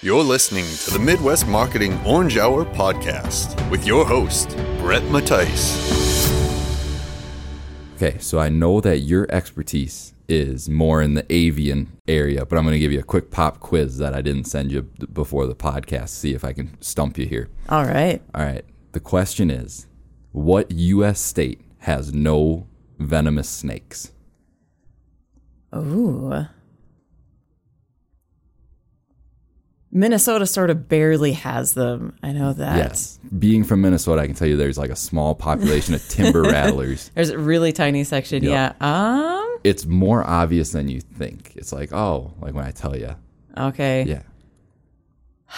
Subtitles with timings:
[0.00, 5.74] You're listening to the Midwest Marketing Orange Hour podcast with your host, Brett Mattice.
[7.96, 12.62] Okay, so I know that your expertise is more in the avian area, but I'm
[12.62, 15.56] going to give you a quick pop quiz that I didn't send you before the
[15.56, 16.10] podcast.
[16.10, 17.48] See if I can stump you here.
[17.68, 18.22] All right.
[18.36, 18.64] All right.
[18.92, 19.88] The question is
[20.30, 21.18] What U.S.
[21.18, 22.68] state has no
[23.00, 24.12] venomous snakes?
[25.74, 26.46] Ooh.
[29.90, 32.14] Minnesota sort of barely has them.
[32.22, 32.76] I know that.
[32.76, 33.18] Yes.
[33.38, 37.10] Being from Minnesota, I can tell you there's like a small population of timber rattlers.
[37.14, 38.42] There's a really tiny section.
[38.44, 38.76] Yep.
[38.80, 38.86] Yeah.
[38.86, 39.58] Um.
[39.64, 41.52] It's more obvious than you think.
[41.56, 43.14] It's like, oh, like when I tell you.
[43.56, 44.04] Okay.
[44.04, 44.22] Yeah.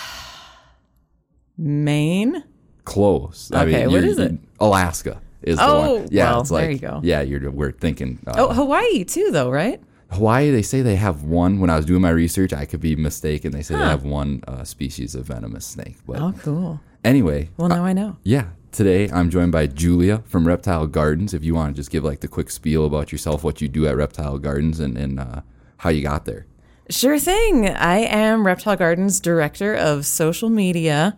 [1.59, 2.45] Maine.
[2.85, 3.51] Close.
[3.53, 4.39] Okay, what you're- it?
[4.59, 6.09] Alaska is the Oh, one.
[6.11, 7.01] Yeah, well, it's like there you go.
[7.03, 9.81] yeah, you're we're thinking uh, Oh, Hawaii too, though, right?
[10.13, 10.51] Hawaii.
[10.51, 11.61] They say they have one.
[11.61, 13.53] When I was doing my research, I could be mistaken.
[13.53, 15.97] They say they have one uh, species of venomous snake.
[16.07, 16.81] But Oh, cool.
[17.05, 18.17] anyway, Well, now I know.
[18.23, 18.47] yeah.
[18.73, 21.35] Today I'm joined by Julia from Reptile Gardens.
[21.35, 23.87] If you want to just give like the quick spiel about yourself, what you do
[23.89, 25.41] at Reptile Gardens, and, and uh,
[25.79, 26.47] how you got there.
[26.89, 27.69] Sure thing.
[27.69, 31.17] I am Reptile Gardens Director of Social Media.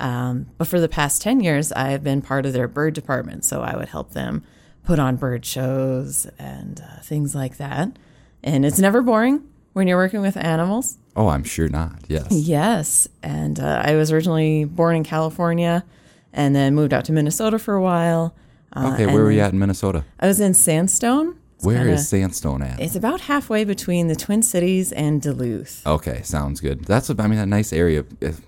[0.00, 3.44] Um, but for the past 10 years, I've been part of their bird department.
[3.44, 4.42] So I would help them
[4.82, 7.96] put on bird shows and uh, things like that.
[8.44, 9.42] And it's never boring
[9.72, 10.98] when you're working with animals.
[11.16, 11.98] Oh, I'm sure not.
[12.08, 12.26] Yes.
[12.30, 13.08] Yes.
[13.22, 15.84] And uh, I was originally born in California
[16.32, 18.34] and then moved out to Minnesota for a while.
[18.72, 20.04] Uh, Okay, where were you at in Minnesota?
[20.20, 21.38] I was in Sandstone.
[21.56, 22.80] It's Where is kinda- Sandstone at?
[22.80, 25.86] It's about halfway between the Twin Cities and Duluth.
[25.86, 26.84] Okay, sounds good.
[26.84, 28.04] That's a, I mean, a nice area.
[28.20, 28.40] If-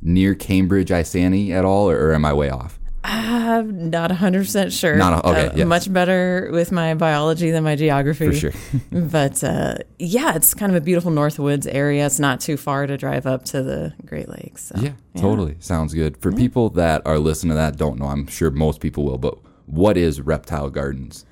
[0.00, 2.77] near Cambridge, Isanti at all, or, or am I way off?
[3.04, 4.96] I'm not 100% sure.
[4.96, 5.66] Not a- okay, Uh, yes.
[5.66, 8.26] Much better with my biology than my geography.
[8.26, 8.52] For sure.
[8.92, 12.04] but uh, yeah, it's kind of a beautiful North Woods area.
[12.06, 14.66] It's not too far to drive up to the Great Lakes.
[14.74, 15.56] so, Yeah, totally.
[15.60, 16.16] Sounds good.
[16.18, 19.38] For people that are listening to that don't know, I'm sure most people will, but
[19.66, 21.24] what is Reptile Gardens?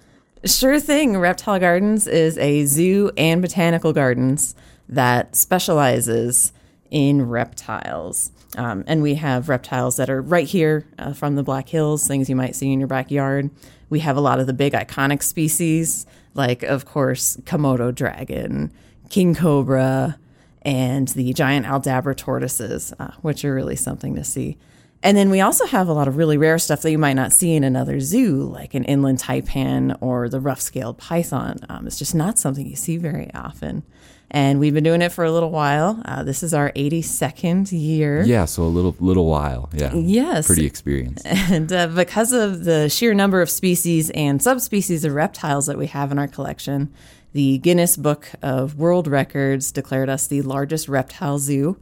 [0.44, 1.18] Sure thing.
[1.18, 4.54] Reptile Gardens is a zoo and botanical gardens
[4.88, 6.52] that specializes
[6.90, 8.30] in reptiles.
[8.56, 12.28] Um, and we have reptiles that are right here uh, from the Black Hills, things
[12.28, 13.50] you might see in your backyard.
[13.90, 18.72] We have a lot of the big iconic species, like, of course, Komodo dragon,
[19.10, 20.18] king cobra,
[20.62, 24.58] and the giant Aldabra tortoises, uh, which are really something to see.
[25.02, 27.32] And then we also have a lot of really rare stuff that you might not
[27.32, 31.58] see in another zoo, like an inland taipan or the rough scaled python.
[31.68, 33.84] Um, it's just not something you see very often.
[34.30, 36.02] And we've been doing it for a little while.
[36.04, 38.22] Uh, this is our 82nd year.
[38.24, 39.70] Yeah, so a little little while.
[39.72, 39.94] Yeah.
[39.94, 40.46] Yes.
[40.46, 41.26] Pretty experienced.
[41.48, 45.86] And uh, because of the sheer number of species and subspecies of reptiles that we
[45.86, 46.92] have in our collection,
[47.32, 51.78] the Guinness Book of World Records declared us the largest reptile zoo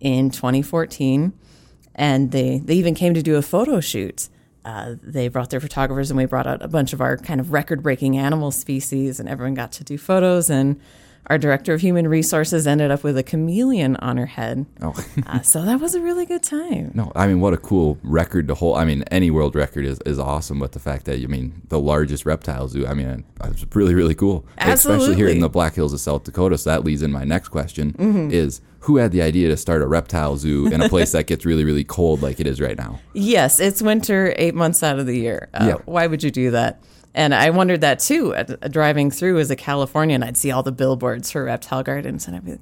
[0.00, 1.32] in 2014.
[1.94, 4.28] And they, they even came to do a photo shoot.
[4.64, 7.52] Uh, they brought their photographers, and we brought out a bunch of our kind of
[7.52, 10.48] record breaking animal species, and everyone got to do photos.
[10.48, 10.80] And
[11.28, 14.66] our director of human resources ended up with a chameleon on her head.
[14.80, 14.92] Oh.
[15.26, 16.90] Uh, so that was a really good time.
[16.94, 18.76] No, I mean, what a cool record to hold.
[18.76, 21.78] I mean, any world record is, is awesome, but the fact that, I mean, the
[21.80, 24.44] largest reptile zoo, I mean, it's really, really cool.
[24.58, 25.04] Absolutely.
[25.04, 26.58] Especially here in the Black Hills of South Dakota.
[26.58, 28.30] So that leads in my next question Mm-hmm.
[28.32, 31.44] is who had the idea to start a reptile zoo in a place that gets
[31.46, 32.98] really, really cold like it is right now?
[33.14, 35.48] Yes, it's winter eight months out of the year.
[35.54, 35.74] Uh, Yeah.
[35.84, 36.82] Why would you do that?
[37.14, 38.34] And I wondered that too.
[38.34, 42.36] Uh, driving through as a Californian, I'd see all the billboards for reptile gardens, and
[42.36, 42.58] I'd be,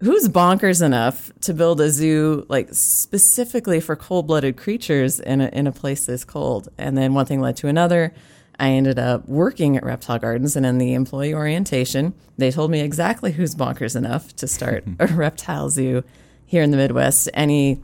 [0.00, 5.66] "Who's bonkers enough to build a zoo like specifically for cold-blooded creatures in a, in
[5.66, 8.12] a place this cold?" And then one thing led to another.
[8.58, 12.80] I ended up working at Reptile Gardens, and in the employee orientation, they told me
[12.80, 16.02] exactly who's bonkers enough to start a reptile zoo
[16.44, 17.28] here in the Midwest.
[17.34, 17.82] Any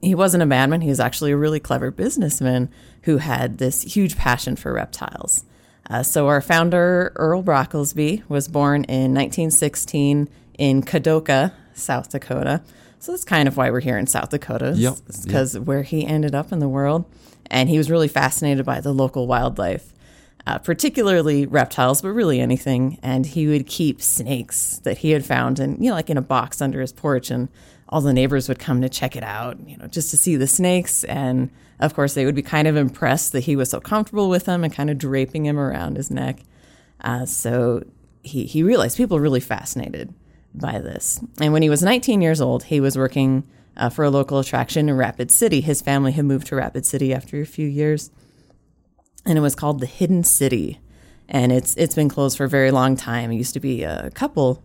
[0.00, 0.80] he wasn't a madman.
[0.80, 2.68] He was actually a really clever businessman
[3.02, 5.44] who had this huge passion for reptiles.
[5.90, 12.62] Uh, so our founder, Earl Brocklesby, was born in 1916 in Kadoka, South Dakota.
[12.98, 16.34] So that's kind of why we're here in South Dakota, Yep, because where he ended
[16.34, 17.04] up in the world.
[17.50, 19.94] And he was really fascinated by the local wildlife,
[20.46, 22.98] uh, particularly reptiles, but really anything.
[23.02, 26.22] And he would keep snakes that he had found, and you know, like in a
[26.22, 27.48] box under his porch, and
[27.88, 30.46] all the neighbors would come to check it out, you know, just to see the
[30.46, 31.04] snakes.
[31.04, 31.50] And
[31.80, 34.62] of course, they would be kind of impressed that he was so comfortable with them
[34.62, 36.40] and kind of draping him around his neck.
[37.00, 37.82] Uh, so
[38.22, 40.12] he, he realized people were really fascinated
[40.54, 41.20] by this.
[41.40, 44.88] And when he was 19 years old, he was working uh, for a local attraction
[44.88, 45.60] in Rapid City.
[45.60, 48.10] His family had moved to Rapid City after a few years,
[49.24, 50.80] and it was called the Hidden City.
[51.28, 53.30] And it's it's been closed for a very long time.
[53.30, 54.62] It used to be a couple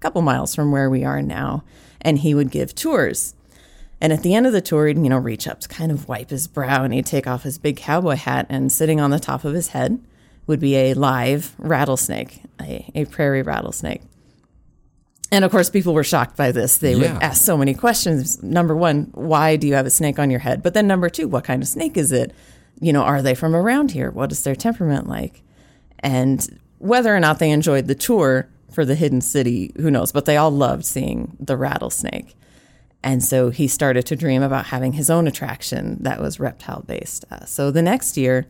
[0.00, 1.62] couple miles from where we are now,
[2.00, 3.34] and he would give tours.
[4.00, 6.08] And at the end of the tour, he'd, you know, reach up to kind of
[6.08, 9.20] wipe his brow and he'd take off his big cowboy hat and sitting on the
[9.20, 10.02] top of his head
[10.46, 14.00] would be a live rattlesnake, a, a prairie rattlesnake.
[15.30, 16.78] And of course, people were shocked by this.
[16.78, 17.12] They Yeah.
[17.14, 18.42] would ask so many questions.
[18.42, 20.62] Number one, why do you have a snake on your head?
[20.62, 22.32] But then number two, what kind of snake is it?
[22.80, 24.10] You know, are they from around here?
[24.10, 25.42] What is their temperament like?
[26.00, 30.12] And whether or not they enjoyed the tour for the hidden city, who knows?
[30.12, 32.36] But they all loved seeing the rattlesnake.
[33.02, 37.24] And so he started to dream about having his own attraction that was reptile based.
[37.30, 38.46] Uh, so the next year,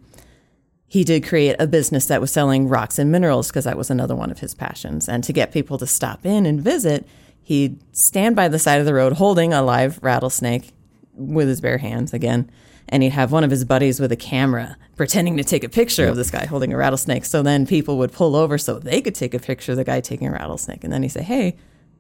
[0.89, 4.17] he did create a business that was selling rocks and minerals because that was another
[4.17, 5.09] one of his passions.
[5.09, 7.07] And to get people to stop in and visit,
[7.43, 10.73] he'd stand by the side of the road holding a live rattlesnake
[11.15, 12.51] with his bare hands again.
[12.93, 16.07] And he'd have one of his buddies with a camera pretending to take a picture
[16.09, 17.25] of this guy holding a rattlesnake.
[17.25, 20.01] So then people would pull over so they could take a picture of the guy
[20.01, 20.83] taking a rattlesnake.
[20.85, 21.57] And then he'd say, Hey,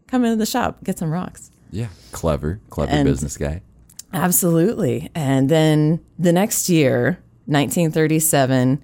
[0.08, 1.50] come into the shop, get some rocks.
[1.70, 3.62] Yeah, clever, clever And- business guy.
[4.12, 5.08] Absolutely.
[5.14, 8.82] And then the next year, 1937,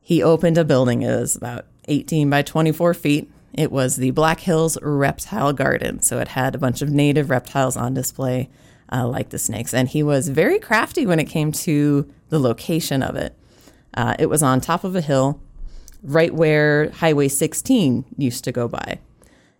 [0.00, 1.02] he opened a building.
[1.02, 3.30] It was about 18 by 24 feet.
[3.54, 6.02] It was the Black Hills Reptile Garden.
[6.02, 8.50] So it had a bunch of native reptiles on display,
[8.92, 9.74] uh, like the snakes.
[9.74, 13.34] And he was very crafty when it came to the location of it.
[13.94, 15.40] Uh, it was on top of a hill,
[16.02, 18.98] right where Highway 16 used to go by.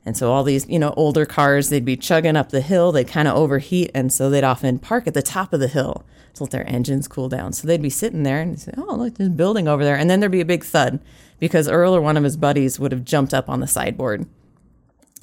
[0.05, 3.08] And so all these, you know, older cars, they'd be chugging up the hill, they'd
[3.08, 6.44] kind of overheat, and so they'd often park at the top of the hill to
[6.44, 7.52] let their engines cool down.
[7.52, 10.08] So they'd be sitting there and say, "Oh, look, there's a building over there," and
[10.08, 11.00] then there'd be a big thud
[11.40, 14.26] because Earl or one of his buddies would have jumped up on the sideboard,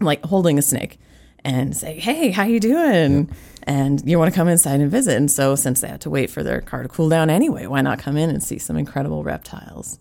[0.01, 1.00] like holding a snake,
[1.45, 3.29] and say, "Hey, how you doing?"
[3.65, 5.15] And you want to come inside and visit.
[5.18, 7.81] And so, since they had to wait for their car to cool down anyway, why
[7.81, 10.00] not come in and see some incredible reptiles?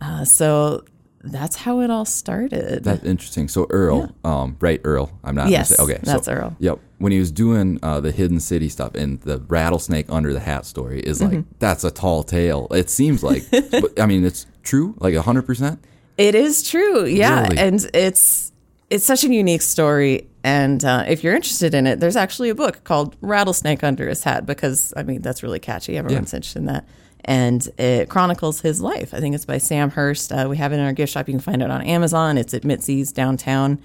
[0.00, 0.84] Uh, so
[1.22, 2.82] that's how it all started.
[2.84, 3.48] That's interesting.
[3.48, 4.80] So Earl, um, right?
[4.84, 5.10] Earl.
[5.22, 5.48] I'm not.
[5.50, 6.56] Yes, say, okay, that's so, Earl.
[6.58, 6.78] Yep.
[6.98, 10.64] When he was doing uh, the hidden city stuff and the rattlesnake under the hat
[10.66, 11.50] story is like Mm-hmm.
[11.58, 12.68] that's a tall tale.
[12.70, 15.84] It seems like, but, I mean, it's true, like hundred percent.
[16.16, 17.58] It is true, yeah, Really?
[17.58, 18.52] and it's
[18.90, 20.28] it's such a unique story.
[20.42, 24.24] And uh, if you're interested in it, there's actually a book called "Rattlesnake Under His
[24.24, 25.96] Hat" because I mean that's really catchy.
[25.96, 26.88] Everyone's interested in that,
[27.24, 29.14] and it chronicles his life.
[29.14, 30.32] I think it's by Sam Hurst.
[30.32, 31.28] Uh, we have it in our gift shop.
[31.28, 32.36] You can find it on Amazon.
[32.36, 33.80] It's at Mitzi's downtown,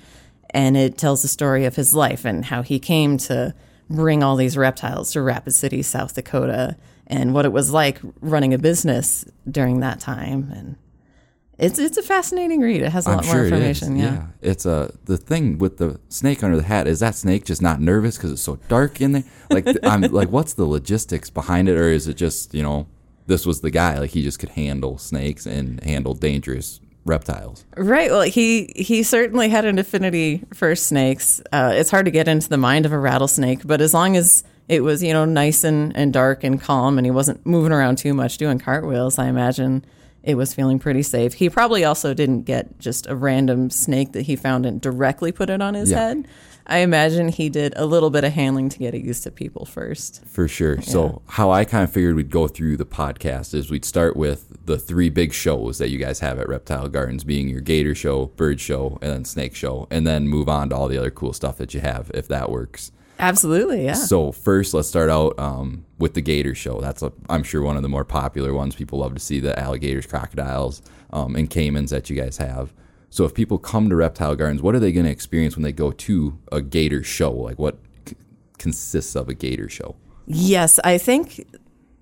[0.49, 3.53] and it tells the story of his life and how he came to
[3.89, 8.53] bring all these reptiles to Rapid City, South Dakota, and what it was like running
[8.53, 10.77] a business during that time and.
[11.57, 12.81] It's it's a fascinating read.
[12.81, 13.81] It has a I'm lot more sure it is.
[13.81, 13.95] information.
[13.97, 14.27] Yeah.
[14.41, 17.79] It's a the thing with the snake under the hat is that snake just not
[17.79, 19.23] nervous because it's so dark in there.
[19.49, 22.87] Like I'm like, what's the logistics behind it, or is it just you know
[23.27, 27.65] this was the guy like he just could handle snakes and handle dangerous reptiles?
[27.77, 28.11] Right.
[28.11, 31.41] Well, he he certainly had an affinity for snakes.
[31.53, 34.43] Uh, it's hard to get into the mind of a rattlesnake, but as long as
[34.67, 37.97] it was you know nice and, and dark and calm, and he wasn't moving around
[37.97, 39.85] too much doing cartwheels, I imagine
[40.25, 41.33] it was feeling pretty safe.
[41.35, 45.49] He probably also didn't get just a random snake that he found and directly put
[45.49, 46.07] it on his Yeah.
[46.07, 46.27] head.
[46.67, 49.65] I imagine he did a little bit of handling to get it used to people
[49.65, 50.23] first.
[50.25, 50.81] For sure.
[50.81, 54.47] So how I kind of figured we'd go through the podcast is we'd start with
[54.65, 58.31] the three big shows that you guys have at Reptile Gardens, being your gator show,
[58.35, 61.33] bird show, and then snake show, and then move on to all the other cool
[61.33, 62.91] stuff that you have if that works.
[63.19, 63.93] Absolutely, yeah.
[63.93, 66.81] So first, let's start out um, with the Gator Show.
[66.81, 68.75] That's i I'm sure one of the more popular ones.
[68.75, 70.81] People love to see the alligators, crocodiles,
[71.11, 72.73] um, and caimans that you guys have.
[73.09, 75.71] So if people come to Reptile Gardens, what are they going to experience when they
[75.71, 77.31] go to a Gator Show?
[77.31, 78.17] Like what c-
[78.57, 79.95] consists of a Gator Show?
[80.27, 81.47] Yes, I think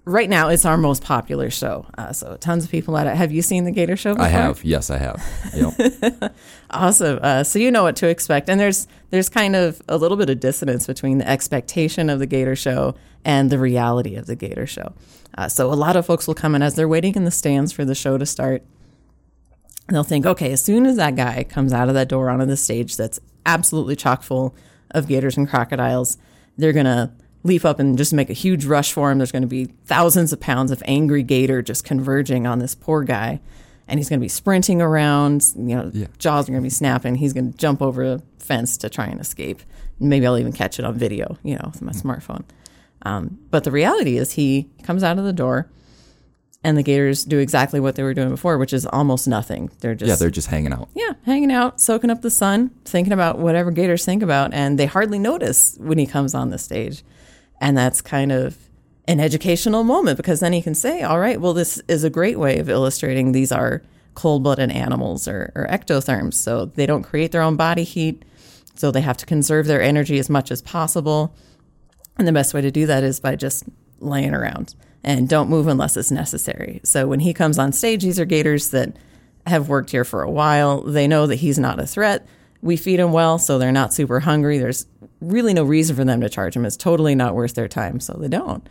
[0.06, 1.86] right now it's our most popular show.
[1.98, 3.16] Uh, so tons of people at it.
[3.16, 4.14] Have you seen the Gator Show?
[4.14, 4.26] Before?
[4.26, 5.24] I have, yes, I have.
[5.56, 6.36] Yep.
[6.70, 7.20] Awesome.
[7.22, 10.32] Uh, so you know what to expect, and there's there's kind of a little bit
[10.32, 14.66] of dissonance between the expectation of the Gator Show and the reality of the Gator
[14.66, 14.94] Show.
[15.38, 17.72] Uh, so a lot of folks will come in as they're waiting in the stands
[17.72, 18.64] for the show to start.
[19.90, 22.58] They'll think, okay, as soon as that guy comes out of that door onto the
[22.58, 24.56] stage that's absolutely chock full
[24.92, 26.18] of gators and crocodiles,
[26.58, 27.12] they're going to
[27.44, 29.18] leap up and just make a huge rush for him.
[29.20, 33.04] There's going to be thousands of pounds of angry gator just converging on this poor
[33.04, 33.42] guy.
[33.88, 36.08] And he's going to be sprinting around, you know, Yeah.
[36.18, 37.16] jaws are going to be snapping.
[37.16, 39.62] He's going to jump over a fence to try and escape.
[40.00, 42.44] Maybe I'll even catch it on video, you know, with my smartphone.
[43.06, 45.70] Um, but the reality is, he comes out of the door,
[46.64, 49.70] and the gators do exactly what they were doing before, which is almost nothing.
[49.82, 50.88] They're just yeah, they're just hanging out.
[50.96, 54.86] yeah, hanging out, soaking up the sun, thinking about whatever gators think about, and they
[54.86, 57.04] hardly notice when he comes on the stage.
[57.64, 58.58] And that's kind of
[59.08, 62.38] an educational moment because then he can say, all right, well, this is a great
[62.38, 63.82] way of illustrating these are
[64.16, 66.34] cold blooded animals or, or ectotherms.
[66.34, 68.26] So they don't create their own body heat.
[68.76, 71.34] So they have to conserve their energy as much as possible.
[72.18, 73.64] And the best way to do that is by just
[74.00, 76.82] laying around and don't move unless it's necessary.
[76.84, 78.98] So when he comes on stage, these are gators that
[79.48, 80.82] have worked here for a while.
[80.82, 82.28] They know that he's not a threat.
[82.62, 84.58] We feed them well, so they're not super hungry.
[84.58, 84.86] There's
[85.24, 86.66] really no reason for them to charge him.
[86.66, 88.68] It's totally not worth their time, so they don't.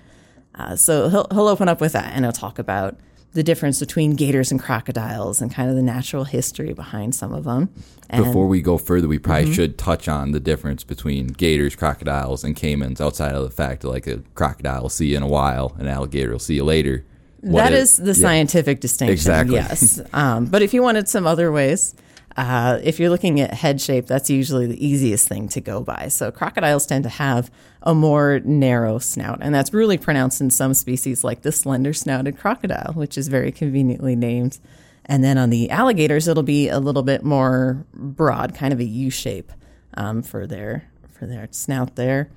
[0.54, 2.96] Uh, so he'll, he'll open up with that and he'll talk about
[3.32, 7.44] the difference between gators and crocodiles and kind of the natural history behind some of
[7.44, 7.70] them.
[8.10, 12.44] And Before we go further, we probably should touch on the difference between gators, crocodiles,
[12.44, 13.00] and caimans.
[13.00, 15.86] Outside of the fact that like a crocodile will see you in a while, an
[15.86, 17.06] alligator will see you later.
[17.40, 18.12] What that it- is the yeah.
[18.12, 19.12] scientific distinction.
[19.12, 19.54] Exactly.
[19.54, 20.00] Yes.
[20.12, 21.94] Um, but if you wanted some other ways,
[22.36, 26.08] uh, if you're looking at head shape, that's usually the easiest thing to go by.
[26.08, 27.50] So crocodiles tend to have
[27.82, 32.38] a more narrow snout, and that's really pronounced in some species, like the slender snouted
[32.38, 34.58] crocodile, which is very conveniently named.
[35.04, 38.84] And then on the alligators, it'll be a little bit more broad, kind of a
[38.84, 39.50] U shape
[39.94, 42.30] um, for their for their snout there.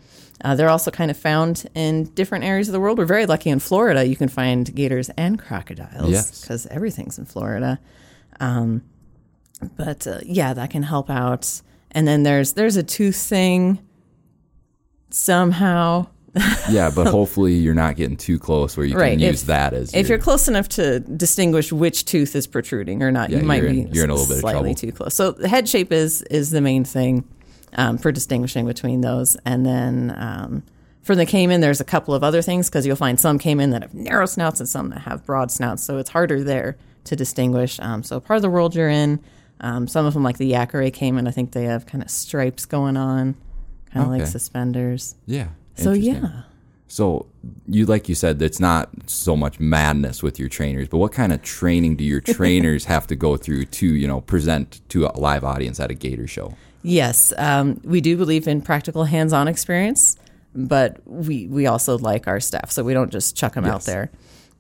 [0.44, 2.98] Uh, they're also kind of found in different areas of the world.
[2.98, 4.06] We're very lucky in Florida.
[4.06, 6.42] You can find gators and crocodiles Yes.
[6.42, 7.80] because everything's in Florida.
[8.40, 8.82] Um,
[9.78, 11.62] but uh, yeah, that can help out.
[11.92, 13.80] And then there's there's a tooth thing
[15.10, 16.08] somehow.
[16.70, 19.74] Yeah, but hopefully you're not getting too close where you Right, can if- use that
[19.74, 23.38] as If your- you're close enough to distinguish which tooth is protruding or not, Yeah,
[23.40, 24.76] you might you're be you're in a little bit of slightly trouble.
[24.76, 25.14] too close.
[25.16, 27.24] So the head shape is is the main thing
[27.78, 29.38] um, for distinguishing between those.
[29.46, 30.64] And then um,
[31.02, 33.84] for the caiman, there's a couple of other things because you'll find some caiman that
[33.84, 35.84] have narrow snouts and some that have broad snouts.
[35.84, 37.80] So it's harder there to distinguish.
[37.80, 39.22] Um, so part of the world you're in,
[39.66, 42.66] um, some of them like the Yacare caiman, I think they have kind of stripes
[42.66, 43.36] going on,
[43.92, 45.16] kind of like suspenders.
[45.26, 45.48] yeah.
[45.76, 46.44] So yeah.
[46.88, 47.26] So
[47.68, 51.34] you like you said, it's not so much madness with your trainers, but what kind
[51.34, 55.20] of training do your trainers have to go through to you know present to a
[55.20, 56.54] live audience at a Gator show?
[56.84, 60.16] Yes, um, we do believe in practical hands-on experience,
[60.54, 64.12] but we we also like our staff, so we don't just chuck them out there.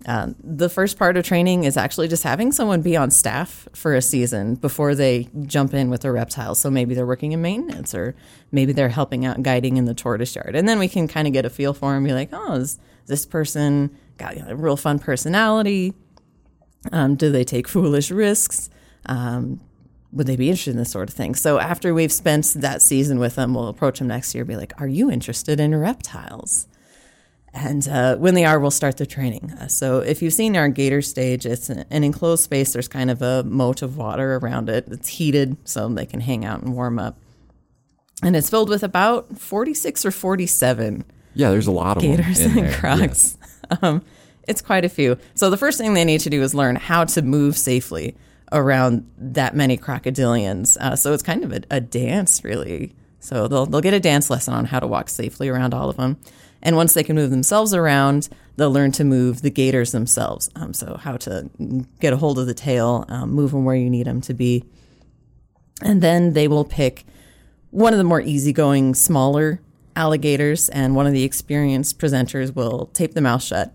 [0.07, 3.95] Um, the first part of training is actually just having someone be on staff for
[3.95, 6.59] a season before they jump in with the reptiles.
[6.59, 8.15] So maybe they're working in maintenance, or
[8.51, 11.33] maybe they're helping out guiding in the tortoise yard, and then we can kind of
[11.33, 12.03] get a feel for them.
[12.03, 15.93] Be like, oh, is this person got you know, a real fun personality?
[16.91, 18.69] Um, do they take foolish risks?
[19.07, 19.59] Um,
[20.11, 21.35] would they be interested in this sort of thing?
[21.35, 24.79] So after we've spent that season with them, we'll approach them next year, be like,
[24.79, 26.67] "Are you interested in reptiles?"
[27.55, 29.53] And uh, when they are, we'll start the training.
[29.53, 32.73] Uh, so if you've seen our gator stage, it's an, an enclosed space.
[32.73, 34.85] There's kind of a moat of water around it.
[34.91, 37.17] It's heated, so they can hang out and warm up.
[38.21, 42.73] And it's filled with about 46 or 47 Yeah, there's a lot of gators and
[42.73, 43.37] crocs.
[43.81, 44.03] Um,
[44.47, 45.17] it's quite a few.
[45.33, 48.15] So the first thing they need to do is learn how to move safely
[48.51, 50.77] around that many crocodilians.
[50.77, 52.93] Uh, so it's kind of a, a dance, really.
[53.19, 55.97] So they'll they'll get a dance lesson on how to walk safely around all of
[55.97, 56.17] them.
[56.65, 60.49] And once they can move themselves around, they'll learn to move the gators themselves.
[60.55, 61.47] Um, so how to
[62.01, 64.65] get a hold of the tail, um, move them where you need them to be,
[65.83, 67.05] and then they will pick
[67.69, 69.61] one of the more easygoing, smaller
[69.95, 73.71] alligators, and one of the experienced presenters will tape the mouth shut,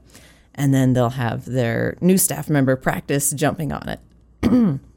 [0.55, 4.81] and then they'll have their new staff member practice jumping on it.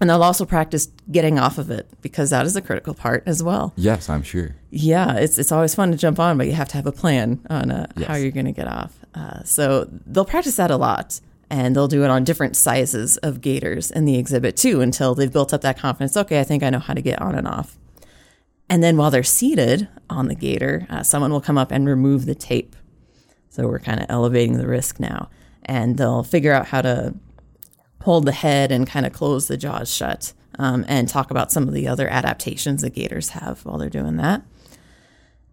[0.00, 3.42] and they'll also practice getting off of it because that is a critical part as
[3.42, 3.72] well.
[3.76, 4.54] Yes, I'm sure.
[4.70, 7.40] Yeah, it's it's always fun to jump on, but you have to have a plan
[7.48, 8.98] on uh, how you're going to get off.
[9.14, 13.40] Uh, so they'll practice that a lot, and they'll do it on different sizes of
[13.40, 16.16] gators in the exhibit too, until they've built up that confidence.
[16.16, 17.78] Okay, I think I know how to get on and off.
[18.68, 22.26] And then while they're seated on the gator, uh, someone will come up and remove
[22.26, 22.74] the tape.
[23.48, 25.30] So we're kind of elevating the risk now,
[25.64, 27.14] and they'll figure out how to
[28.06, 31.66] hold the head and kind of close the jaws shut um, and talk about some
[31.66, 34.42] of the other adaptations that gators have while they're doing that.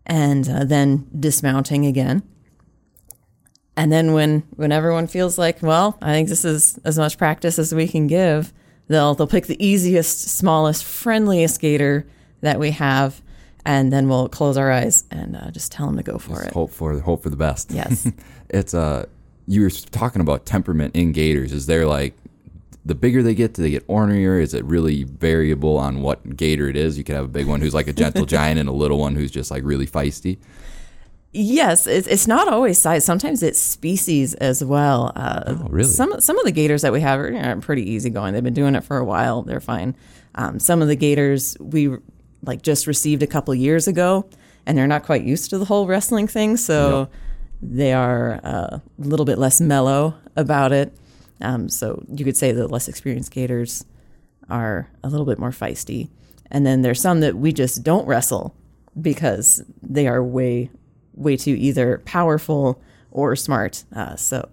[0.05, 2.21] And uh, then dismounting again.
[3.75, 7.57] And then when when everyone feels like, well, I think this is as much practice
[7.57, 8.53] as we can give,
[8.87, 12.05] they'll they'll pick the easiest, smallest, friendliest gator
[12.41, 13.23] that we have,
[13.65, 16.53] and then we'll close our eyes and uh, just tell them to go for it.
[16.53, 17.71] Hope for hope for the best.
[17.71, 18.07] Yes.
[18.49, 19.07] it's uh
[19.47, 21.51] you were talking about temperament in gators.
[21.51, 22.13] Is there like
[22.85, 24.41] the bigger they get, do they get ornerier?
[24.41, 26.97] Is it really variable on what gator it is?
[26.97, 29.15] You could have a big one who's like a gentle giant and a little one
[29.15, 30.37] who's just like really feisty.
[31.35, 33.03] Yes, it's, not always size.
[33.03, 35.11] Sometimes it's species as well.
[35.15, 35.89] Uh, Oh, really?
[35.89, 38.33] Some some of the gators that we have are know, pretty easygoing.
[38.33, 39.41] They've been doing it for a while.
[39.41, 39.95] They're fine.
[40.35, 41.89] Um, some of the gators we
[42.43, 44.29] like just received a couple years ago,
[44.67, 47.11] and they're not quite used to the whole wrestling thing, so Yep.
[47.63, 50.95] they are uh, a little bit less mellow about it.
[51.43, 53.85] Um, so you could say the less experienced gators
[54.49, 56.09] are a little bit more feisty.
[56.51, 58.55] And then there's some that we just don't wrestle
[58.99, 60.69] because they are way,
[61.15, 62.81] way too either powerful
[63.11, 63.83] or smart.
[63.95, 64.49] Uh, so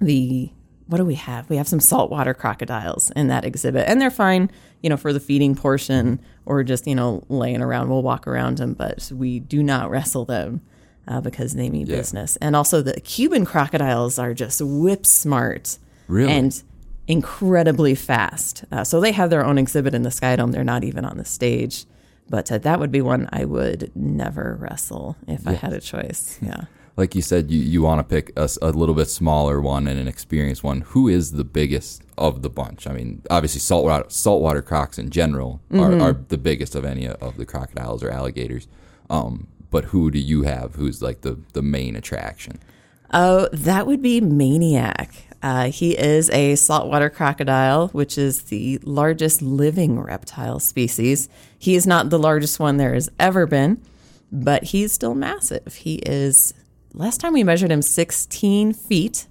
[0.00, 0.50] the
[0.86, 1.48] what do we have?
[1.48, 4.50] We have some saltwater crocodiles in that exhibit, and they're fine,
[4.82, 7.88] you know, for the feeding portion or just you know laying around.
[7.88, 10.60] We'll walk around them, but we do not wrestle them
[11.08, 11.96] uh, because they mean Yeah.
[11.96, 12.36] business.
[12.36, 16.32] And also, the Cuban crocodiles are just whip smart, Really?
[16.32, 16.62] and
[17.06, 18.64] incredibly fast.
[18.72, 20.52] Uh, so they have their own exhibit in the Sky Dome.
[20.52, 21.84] They're not even on the stage.
[22.28, 26.38] But uh, that would be one I would never wrestle if I had a choice.
[26.42, 26.64] Yeah.
[26.96, 29.98] Like you said, you, you want to pick a, a, little bit smaller one and
[29.98, 30.82] an experienced one.
[30.82, 32.86] Who is the biggest of the bunch?
[32.86, 36.00] I mean, obviously saltwater saltwater crocs in general Mm-hmm.
[36.00, 38.68] are, are the biggest of any of the crocodiles or alligators.
[39.10, 40.76] Um, but who do you have?
[40.76, 42.60] Who's like the the main attraction?
[43.12, 45.23] Oh, that would be Maniac.
[45.44, 51.28] Uh, he is a saltwater crocodile, which is the largest living reptile species.
[51.58, 53.82] He is not the largest one there has ever been,
[54.32, 55.74] but he's still massive.
[55.74, 56.54] He is,
[56.94, 59.26] last time we measured him, 16 feet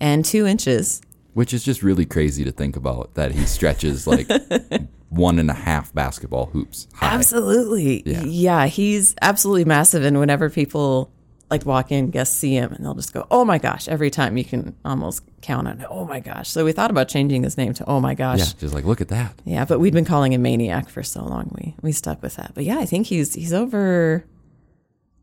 [0.00, 1.00] and two inches.
[1.34, 4.28] Which is just really crazy to think about that he stretches like
[5.10, 7.14] one and a half basketball hoops high.
[7.14, 8.02] Absolutely.
[8.04, 8.24] Yeah.
[8.24, 8.66] Yeah.
[8.66, 10.04] he's absolutely massive.
[10.04, 11.12] And whenever people
[11.52, 14.38] like walk in, guests see him, and they'll just go, "Oh my gosh!" Every time
[14.38, 17.58] you can almost count on, it, "Oh my gosh!" So we thought about changing his
[17.58, 19.34] name to "Oh my gosh." Yeah, just like look at that.
[19.44, 21.54] Yeah, but we'd been calling him Maniac for so long.
[21.58, 22.52] We we stuck with that.
[22.54, 24.24] But yeah, I think he's he's over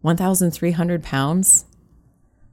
[0.02, 1.66] one thousand three hundred pounds.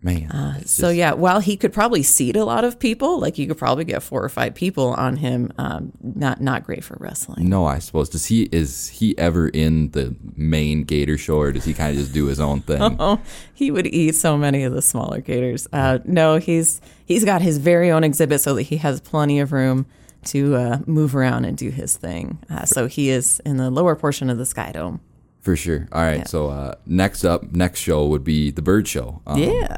[0.07, 0.57] Man.
[0.61, 3.47] it's So just- yeah, while he could probably seat a lot of people, like you
[3.47, 5.53] could probably get four or five people on him.
[5.59, 7.49] Um, not not great for wrestling.
[7.49, 8.09] No, I suppose.
[8.09, 11.97] Does he is he ever in the main Gator show, or does he kind of
[11.97, 12.97] just do his own thing?
[13.01, 13.21] Oh,
[13.53, 15.67] he would eat so many of the smaller gators.
[15.73, 19.53] Uh, no, he's he's got his very own exhibit so that he has plenty of
[19.53, 19.87] room
[20.27, 22.39] to uh, move around and do his thing.
[22.51, 25.01] Uh, so he is in the lower portion of the Sky Dome.
[25.41, 25.87] For sure.
[25.93, 26.27] All right.
[26.27, 29.23] So uh, next up, next show would be the bird show.
[29.25, 29.77] Um, Yeah.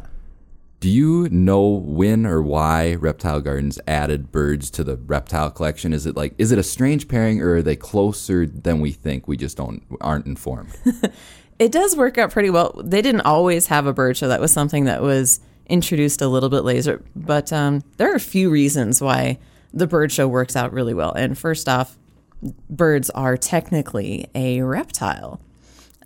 [0.81, 5.93] Do you know when or why Reptile Gardens added birds to the reptile collection?
[5.93, 9.27] Is it like is it a strange pairing, or are they closer than we think?
[9.27, 10.71] We just don't aren't informed.
[11.59, 12.81] It does work out pretty well.
[12.85, 14.29] They didn't always have a bird show.
[14.29, 17.03] That was something that was introduced a little bit later.
[17.17, 19.41] But um, there are a few reasons why
[19.75, 21.11] the bird show works out really well.
[21.15, 21.99] And first off,
[22.71, 25.41] birds are technically a reptile.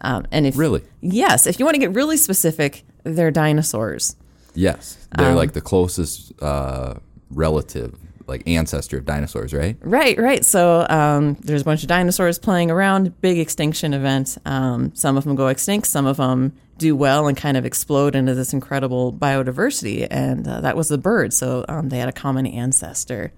[0.01, 0.81] Um, and if Really?
[1.03, 4.17] yes, if you want to get really specific, they're dinosaurs.
[4.55, 6.95] Yes, they're like the closest uh,
[7.31, 9.77] relative, like ancestor of dinosaurs, right?
[9.81, 10.45] Right, right.
[10.45, 14.39] So um, there's a bunch of dinosaurs playing around, big extinction event.
[14.45, 18.15] Um, some of them go extinct, some of them do well and kind of explode
[18.15, 20.07] into this incredible biodiversity.
[20.11, 21.33] And uh, that was the bird.
[21.33, 23.33] So um, they had a common ancestor.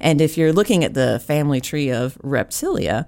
[0.00, 3.06] And if you're looking at the family tree of reptilia,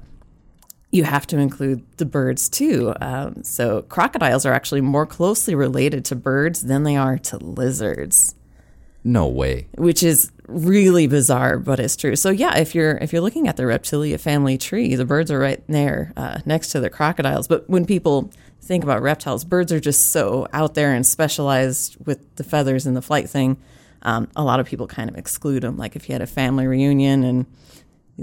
[0.96, 2.92] you have to include the birds too.
[3.00, 8.35] Um, so crocodiles are actually more closely related to birds than they are to lizards
[9.04, 9.66] No way.
[9.76, 12.16] which is really bizarre, but it's true.
[12.16, 15.38] So yeah, if you're if you're looking at the reptilia family tree, the birds are
[15.38, 17.46] right there uh, next to the crocodiles.
[17.48, 18.30] But when people
[18.62, 22.96] think about reptiles, birds are just so out there and specialized with the feathers and
[22.96, 23.56] the flight thing.
[24.02, 25.76] Um, a lot of people kind of exclude them.
[25.76, 27.46] Like if you had a family reunion and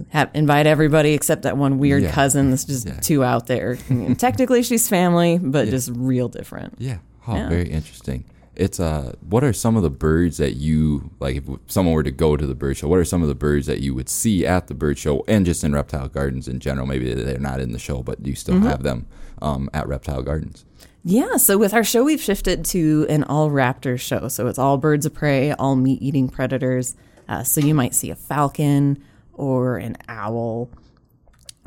[0.10, 2.12] have, invite everybody except that one weird Yeah.
[2.12, 3.00] cousin that's just Yeah.
[3.00, 3.78] too out there.
[4.18, 6.76] Technically, she's family, but just real different.
[6.80, 6.98] Yeah.
[7.28, 7.50] Oh, Yeah.
[7.50, 8.26] very interesting.
[8.56, 11.38] It's uh, what are some of the birds that you like?
[11.38, 13.66] If someone were to go to the bird show, what are some of the birds
[13.66, 16.86] that you would see at the bird show and just in reptile gardens in general?
[16.86, 19.08] Maybe they're not in the show, but you still have them
[19.42, 20.66] um, at reptile gardens.
[21.04, 24.28] Yeah, so with our show, we've shifted to an all raptor show.
[24.28, 26.96] So it's all birds of prey, all meat eating predators.
[27.28, 29.04] Uh, so you might see a falcon
[29.34, 30.70] or an owl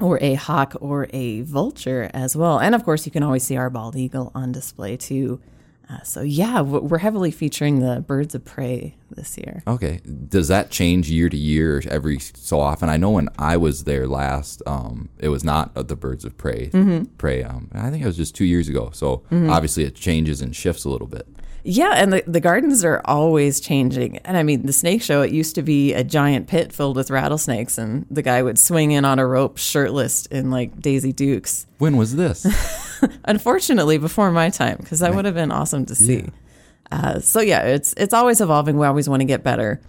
[0.01, 2.59] or a hawk or a vulture as well.
[2.59, 5.41] And of course, you can always see our bald eagle on display too.
[5.89, 9.63] Uh, so yeah, we're heavily featuring the birds of prey this year.
[9.69, 10.01] Okay.
[10.29, 12.89] Does that change year to year every so often?
[12.89, 16.37] I know when I was there last, um, it was not uh, the birds of
[16.37, 16.71] prey.
[17.19, 17.45] Prey.
[17.45, 18.91] Um, I think it was just two years ago.
[18.93, 21.29] So obviously it changes and shifts a little bit.
[21.69, 24.19] Yeah, and the, the gardens are always changing.
[24.19, 27.11] And I mean, the snake show, it used to be a giant pit filled with
[27.11, 31.67] rattlesnakes, and the guy would swing in on a rope shirtless in like Daisy Dukes.
[31.79, 32.47] When was this?
[33.25, 36.27] Unfortunately, before my time, because that would have been awesome to see.
[36.93, 38.79] Uh, so yeah, it's it's always evolving.
[38.79, 39.81] We always want to get better.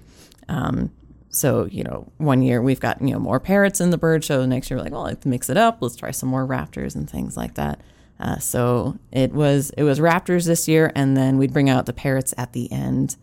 [0.49, 0.91] Um,
[1.29, 4.43] so you know, one year we've got you know more parrots in the bird show.
[4.47, 5.77] Next year, we're like, well, let's mix it up.
[5.79, 7.81] Let's try some more raptors and things like that.
[8.19, 11.93] Uh, so it was it was raptors this year, and then we'd bring out the
[11.93, 13.15] parrots at the end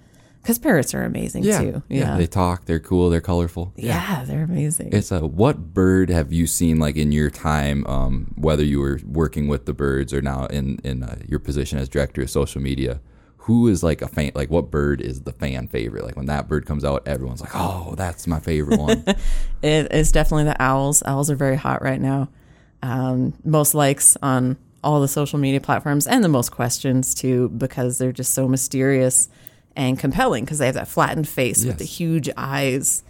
[0.43, 1.83] Because parrots are amazing Yeah, too.
[1.89, 2.17] yeah.
[2.17, 2.67] They talk.
[2.67, 3.11] They're cool.
[3.11, 3.73] They're colorful.
[3.77, 4.91] Yeah, they're amazing.
[4.93, 9.01] It's a what bird have you seen like in your time, um, whether you were
[9.07, 12.61] working with the birds or now in in uh, your position as director of social
[12.63, 13.01] media?
[13.49, 14.31] Who is like a fan?
[14.35, 16.05] Like what bird is the fan favorite?
[16.05, 19.05] Like when that bird comes out, everyone's like, "Oh, that's my favorite one."
[19.63, 21.03] It is definitely the owls.
[21.05, 22.29] Owls are very hot right now.
[22.83, 27.99] Um, most likes on all the social media platforms and the most questions too because
[27.99, 29.29] they're just so mysterious
[29.75, 33.03] and compelling because they have that flattened face with the huge eyes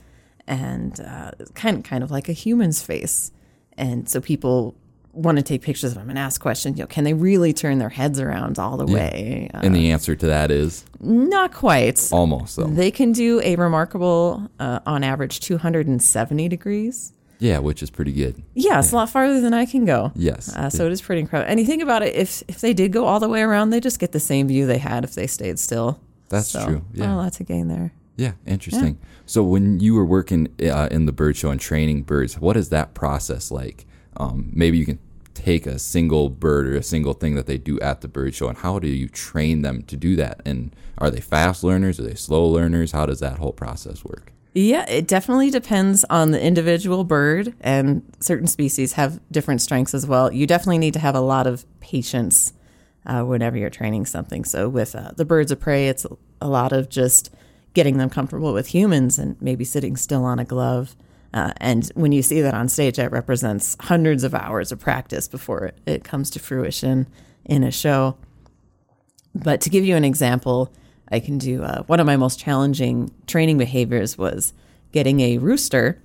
[0.47, 3.33] and uh, kind kind of like a human's face.
[3.77, 4.75] And so people
[5.13, 6.79] want to take pictures of them and ask questions.
[6.79, 9.51] You know, can they really turn their heads around all the way?
[9.55, 12.09] Uh, and the answer to that is not quite.
[12.13, 12.55] almost.
[12.55, 17.13] So They can do a remarkable, uh, on average, 270 degrees.
[17.45, 18.43] Yeah, which is pretty good.
[18.55, 20.13] Yeah, it's a lot farther than I can go.
[20.15, 20.49] Yes.
[20.55, 21.51] Uh, so it is pretty incredible.
[21.51, 23.81] And you think about it, if if they did go all the way around, they
[23.81, 26.01] just get the same view they had if they stayed still.
[26.31, 26.83] That's So, true.
[26.93, 27.15] Yeah.
[27.15, 27.93] a lot to gain there.
[28.17, 28.99] Yeah, interesting.
[29.27, 32.69] So when you were working uh, in the bird show and training birds, what is
[32.71, 33.87] that process like?
[34.17, 34.99] Um, maybe you can
[35.35, 38.49] take a single bird or a single thing that they do at the bird show,
[38.49, 40.41] and how do you train them to do that?
[40.47, 41.99] And are they fast learners?
[41.99, 42.93] Are they slow learners?
[42.93, 44.33] How does that whole process work?
[44.57, 50.07] Yeah, it definitely depends on the individual bird, and certain species have different strengths as
[50.07, 50.33] well.
[50.33, 52.53] You definitely need to have a lot of patience
[53.05, 54.45] uh, whenever you're training something.
[54.45, 56.07] So, with uh, the birds of prey, it's
[56.41, 57.35] a lot of just
[57.75, 60.95] getting them comfortable with humans and maybe sitting still on a glove.
[61.33, 65.27] Uh, and when you see that on stage, that represents hundreds of hours of practice
[65.27, 67.09] before it, it comes to fruition
[67.45, 68.17] in a show.
[69.35, 70.73] But to give you an example,
[71.15, 74.53] I can do uh, one of my most challenging training behaviors was
[74.91, 76.03] getting a rooster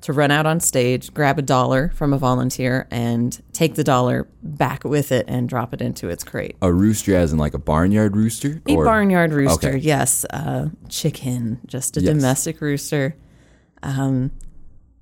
[0.00, 4.26] to run out on stage, grab a dollar from a volunteer, and take the dollar
[4.42, 6.56] back with it and drop it into its crate.
[6.62, 9.78] A rooster, as in like a barnyard rooster, A barnyard rooster, Okay.
[9.78, 10.24] yes.
[10.30, 12.12] Uh, chicken, just a Yes.
[12.14, 13.14] domestic rooster.
[13.84, 14.32] Um,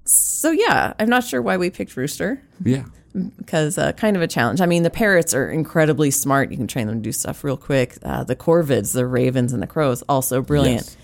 [0.04, 4.26] so, yeah, I'm not sure why we picked rooster Yeah, because uh, kind of a
[4.26, 4.60] challenge.
[4.60, 6.50] I mean, the parrots are incredibly smart.
[6.50, 7.98] You can train them to do stuff real quick.
[8.02, 10.82] Uh, the corvids, the ravens, and the crows, also brilliant.
[10.82, 10.96] Yes.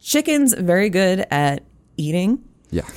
[0.00, 1.64] Chickens, very good at
[1.96, 2.88] eating, yeah,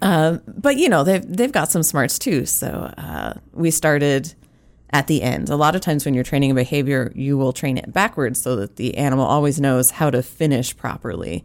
[0.00, 2.44] but you know they've they've got some smarts too.
[2.46, 4.34] So uh, we started
[4.90, 5.48] at the end.
[5.48, 8.56] A lot of times when you're training a behavior, you will train it backwards so
[8.56, 11.44] that the animal always knows how to finish properly,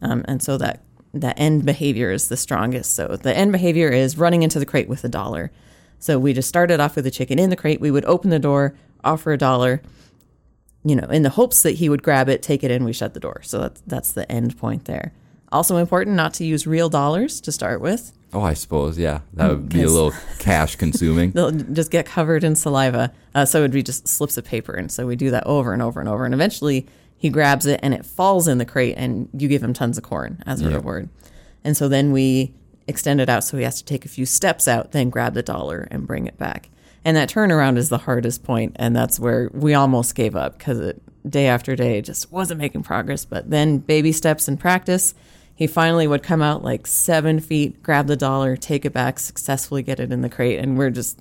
[0.00, 0.82] um, and so that
[1.14, 2.94] that end behavior is the strongest.
[2.94, 5.50] So the end behavior is running into the crate with a dollar.
[5.98, 7.80] So we just started off with the chicken in the crate.
[7.80, 9.80] We would open the door, offer a dollar,
[10.84, 12.84] you know, in the hopes that he would grab it, take it in.
[12.84, 13.40] We shut the door.
[13.42, 15.12] So that's that's the end point there.
[15.50, 18.12] Also important not to use real dollars to start with.
[18.32, 19.20] Oh, I suppose, yeah.
[19.34, 21.30] That would be a little cash consuming.
[21.34, 23.12] They'll just get covered in saliva.
[23.32, 24.72] Uh, so it would be just slips of paper.
[24.72, 26.24] And so we do that over and over and over.
[26.24, 29.72] And eventually he grabs it and it falls in the crate and you give him
[29.72, 30.76] tons of corn as a Yeah.
[30.76, 31.08] reward.
[31.64, 32.54] And so then we
[32.86, 35.42] extend it out so he has to take a few steps out, then grab the
[35.42, 36.68] dollar and bring it back.
[37.06, 40.92] And that turnaround is the hardest point, and that's where we almost gave up because
[41.28, 43.24] day after day just wasn't making progress.
[43.24, 45.14] But then baby steps in practice,
[45.54, 49.82] he finally would come out like seven feet, grab the dollar, take it back, successfully
[49.82, 51.20] get it in the crate, and we're just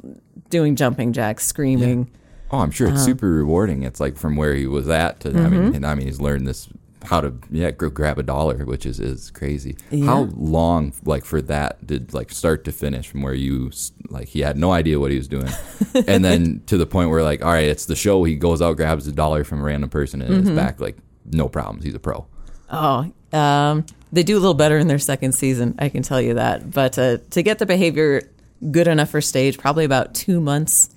[0.49, 2.09] doing jumping jacks, screaming.
[2.53, 3.05] Oh, I'm sure it's Uh-huh.
[3.05, 3.81] super rewarding.
[3.83, 5.51] It's like from where he was at to I Mm-hmm.
[5.63, 6.69] mean, and I mean he's learned this
[7.05, 9.75] how to yeah gr- grab a dollar, which is is crazy.
[10.05, 13.71] How long like for that did like start to finish from where you
[14.09, 15.49] like he had no idea what he was doing,
[16.07, 18.23] and then to the point where like all right, it's the show.
[18.23, 20.47] He goes out, grabs a dollar from a random person, and Mm-hmm.
[20.47, 21.83] it's back like no problems.
[21.83, 22.25] He's a pro.
[22.71, 26.35] Oh, um, they do a little better in their second season, I can tell you
[26.35, 26.71] that.
[26.71, 28.21] But uh, to get the behavior
[28.71, 30.89] good enough for stage, probably about two months.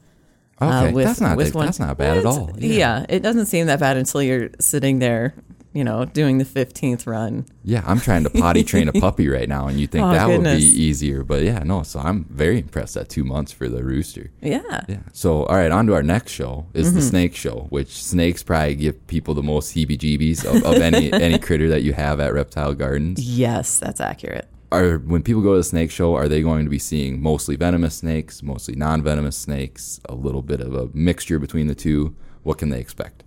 [0.60, 1.66] Okay, uh, with, that's not with one.
[1.66, 2.50] that's not bad at all.
[2.56, 3.04] Yeah.
[3.08, 5.34] it doesn't seem that bad until you're sitting there,
[5.74, 7.44] you know, doing the 15th run.
[7.62, 10.26] Yeah, I'm trying to potty train a puppy right now, and you think Oh, that
[10.28, 11.82] would be easier, but yeah, no.
[11.82, 14.30] So I'm very impressed at two months for the rooster.
[14.40, 14.80] Yeah.
[14.88, 15.00] Yeah.
[15.12, 16.96] So, all right, on to our next show is Mm-hmm.
[16.96, 21.38] the snake show, which snakes probably give people the most heebie-jeebies of, of any any
[21.38, 23.20] critter that you have at Reptile Gardens.
[23.20, 24.48] Yes, that's accurate.
[24.72, 27.56] Are when people go to the snake show, are they going to be seeing mostly
[27.56, 32.16] venomous snakes, mostly non-venomous snakes, a little bit of a mixture between the two?
[32.42, 33.22] What can they expect?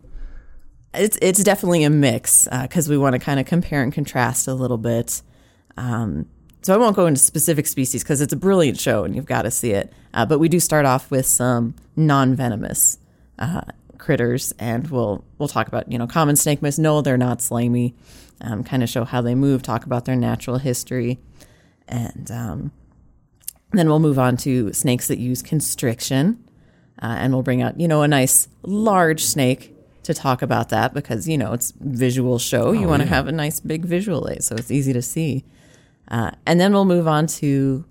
[0.94, 4.54] It's it's definitely a mix because we want to kind of compare and contrast a
[4.54, 5.22] little bit.
[5.78, 6.26] Um,
[6.62, 9.44] so I won't go into specific species because it's a brilliant show and you've got
[9.44, 9.94] to see it.
[10.14, 12.98] Uh, but we do start off with some non-venomous
[13.38, 13.62] uh,
[13.98, 16.78] critters, and we'll we'll talk about you know common snake mice.
[16.78, 17.96] No, they're not slimy.
[18.42, 21.20] Um, kind of show how they move, talk about their natural history,
[21.90, 22.72] and um,
[23.74, 26.44] then we'll move on to snakes that use constriction,
[27.02, 30.94] uh, and we'll bring out you know a nice large snake to talk about that
[30.94, 32.72] because you know it's visual show.
[32.72, 33.16] you Oh, want to yeah.
[33.16, 35.44] have a nice big visual aid so it's easy to see.
[36.08, 37.86] Uh, and then we'll move on to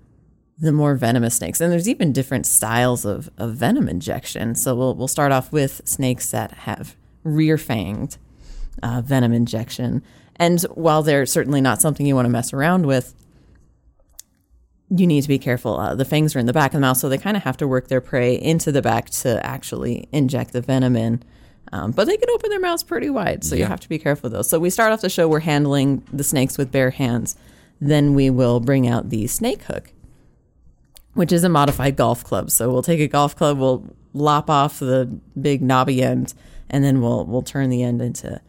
[0.57, 1.61] the more venomous snakes.
[1.61, 4.55] And there's even different styles of, of venom injection.
[4.55, 8.17] So we'll, we'll start off with snakes that have rear fanged
[8.83, 10.03] uh, venom injection.
[10.35, 13.13] And while they're certainly not something you want to mess around with,
[14.89, 15.79] you need to be careful.
[15.79, 17.57] Uh, the fangs are in the back of the mouth, so they kind of have
[17.57, 21.23] to work their prey into the back to actually inject the venom in.
[21.71, 24.27] Um, but they can open their mouths pretty wide, so you have to be careful
[24.27, 24.49] with those.
[24.49, 27.35] So we start off the show, we're handling the snakes with bare hands.
[27.79, 29.93] Then we will bring out the snake hook,
[31.13, 32.49] which is a modified golf club.
[32.49, 35.05] So we'll take a golf club, we'll lop off the
[35.39, 36.33] big knobby end,
[36.71, 38.41] and then we'll we'll turn the end into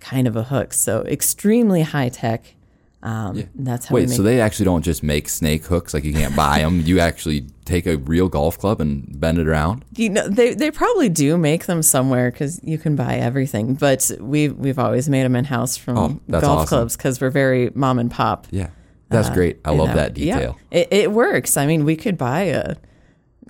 [0.00, 0.74] kind of a hook.
[0.74, 2.55] So extremely high tech.
[3.02, 6.34] Um, That's how Wait, so they actually don't just make snake hooks like you can't
[6.34, 6.80] buy them.
[6.80, 9.84] You actually take a real golf club and bend it around.
[9.94, 13.74] You know, they they probably do make them somewhere because you can buy everything.
[13.74, 16.66] But we we've always made them in house from Oh, golf awesome.
[16.68, 18.48] clubs because we're very mom and pop.
[18.50, 18.70] Yeah,
[19.08, 19.60] that's great.
[19.64, 19.94] I love know.
[19.96, 20.34] that Yeah.
[20.38, 20.58] detail.
[20.72, 21.56] It, it works.
[21.56, 22.74] I mean, we could buy a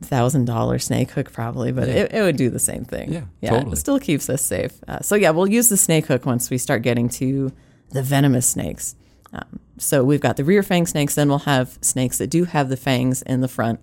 [0.02, 3.10] thousand dollar snake hook probably, but it, it would do the same thing.
[3.12, 3.72] Yeah, yeah, totally.
[3.72, 4.72] it still keeps us safe.
[4.86, 7.52] Uh, so yeah, we'll use the snake hook once we start getting to
[7.92, 8.94] the venomous snakes.
[9.36, 12.68] Um, so we've got the rear fang snakes, then we'll have snakes that do have
[12.68, 13.80] the fangs in the front,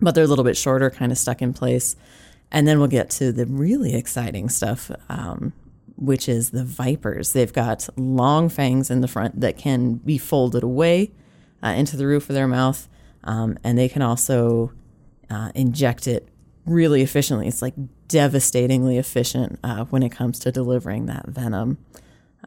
[0.00, 1.96] but they're a little bit shorter, kind of stuck in place.
[2.50, 5.52] And then we'll get to the really exciting stuff, um,
[5.96, 7.34] which is the vipers.
[7.34, 11.10] They've got long fangs in the front that can be folded away
[11.62, 12.88] uh, into the roof of their mouth,
[13.24, 14.72] um, and they can also
[15.28, 16.28] uh, inject it
[16.64, 17.46] really efficiently.
[17.46, 17.74] It's like
[18.06, 21.76] devastatingly efficient uh, when it comes to delivering that venom.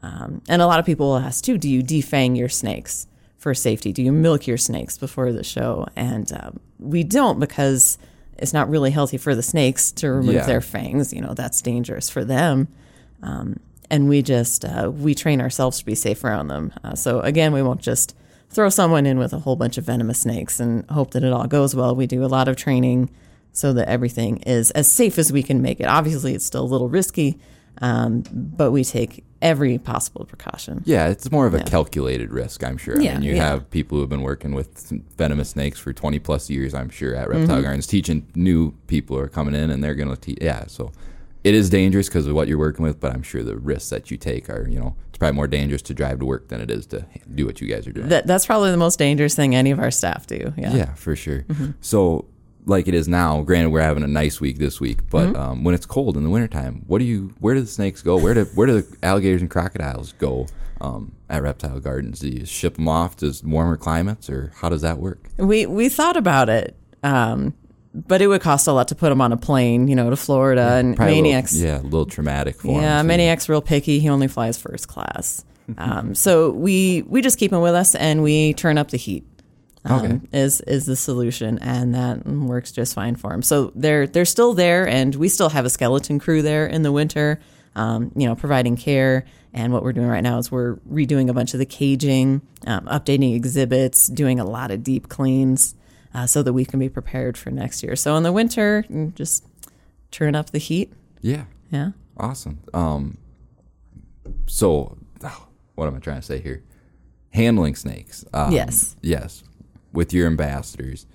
[0.04, 3.54] Um, and a lot of people will ask too, do you defang your snakes for
[3.54, 3.92] safety?
[3.92, 5.86] Do you milk your snakes before the show?
[5.96, 7.98] And um, we don't because
[8.38, 10.46] it's not really healthy for the snakes to remove Yeah.
[10.46, 11.14] their fangs.
[11.14, 12.68] You know, that's dangerous for them.
[13.22, 16.74] Um, and we just, uh, we train ourselves to be safe around them.
[16.84, 18.16] Uh, so again, we won't just
[18.50, 21.46] throw someone in with a whole bunch of venomous snakes and hope that it all
[21.48, 21.96] goes well.
[21.96, 23.10] We do a lot of training
[23.54, 25.86] so that everything is as safe as we can make it.
[25.86, 27.38] Obviously, it's still a little risky,
[27.82, 30.84] um, but we take every possible precaution.
[30.86, 33.00] Yeah, it's more of a calculated risk, I'm sure.
[33.00, 33.48] I Yeah, mean, you yeah.
[33.50, 37.16] have people who have been working with venomous snakes for 20 plus years, I'm sure,
[37.16, 37.40] at Mm-hmm.
[37.40, 40.38] Reptile Gardens, teaching new people who are coming in and they're going to teach.
[40.42, 40.92] Yeah, so
[41.44, 44.12] it is dangerous because of what you're working with, but I'm sure the risks that
[44.12, 46.70] you take are, you know, it's probably more dangerous to drive to work than it
[46.70, 48.10] is to do what you guys are doing.
[48.10, 50.54] That, that's probably the most dangerous thing any of our staff do.
[50.58, 50.74] Yeah.
[50.76, 51.42] Yeah, for sure.
[51.44, 51.72] Mm-hmm.
[51.82, 52.26] So,
[52.66, 55.36] like it is now, granted we're having a nice week this week, but Mm-hmm.
[55.42, 57.34] um, when it's cold in the wintertime, what do you?
[57.40, 58.18] Where do the snakes go?
[58.18, 60.48] Where do where do the alligators and crocodiles go
[60.80, 62.20] um, at Reptile Gardens?
[62.20, 65.30] Do you ship them off to warmer climates, or how does that work?
[65.38, 67.54] We we thought about it, um,
[67.94, 70.16] but it would cost a lot to put them on a plane, you know, to
[70.16, 71.62] Florida and Probably a little- Maniac's.
[71.62, 73.08] yeah, a little traumatic for Yeah, them.
[73.08, 74.00] Maniac's real picky.
[74.00, 75.44] He only flies first class.
[75.78, 79.24] Um, so we we just keep him with us and we turn up the heat.
[79.86, 80.20] Um, Okay.
[80.34, 83.42] Is is the solution, and that works just fine for them.
[83.42, 86.92] So they're they're still there, and we still have a skeleton crew there in the
[86.92, 87.40] winter.
[87.76, 89.26] Um, you know, providing care.
[89.54, 92.86] And what we're doing right now is we're redoing a bunch of the caging, um,
[92.86, 95.76] updating exhibits, doing a lot of deep cleans,
[96.14, 97.96] uh, so that we can be prepared for next year.
[97.98, 99.46] So in the winter, just
[100.12, 100.94] turn up the heat.
[101.22, 101.92] Yeah, Yeah.
[102.18, 102.60] awesome.
[102.74, 103.18] Um,
[104.48, 106.64] so oh, what am I trying to say here?
[107.32, 108.26] Handling snakes.
[108.34, 108.96] Um, Yes.
[109.02, 109.44] Yes.
[109.94, 111.06] With your ambassadors,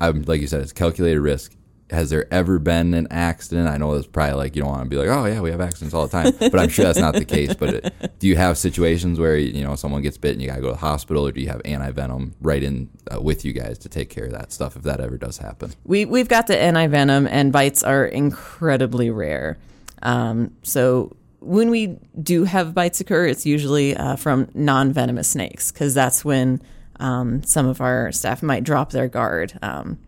[0.00, 1.56] I'm like you said, it's calculated risk.
[1.90, 3.68] Has there ever been an accident?
[3.68, 5.60] I know it's probably like you don't want to be like, oh yeah, we have
[5.60, 7.52] accidents all the time, but I'm sure that's not the case.
[7.54, 10.62] But it, do you have situations where you know someone gets bit and you gotta
[10.62, 13.52] go to the hospital, or do you have anti venom right in uh, with you
[13.52, 15.72] guys to take care of that stuff if that ever does happen?
[15.84, 19.58] We we've got the anti venom, and bites are incredibly rare.
[20.02, 25.72] Um, so when we do have bites occur, it's usually uh, from non venomous snakes
[25.72, 26.62] because that's when
[27.02, 29.58] um, some of our staff might drop their guard.
[29.62, 29.98] Um,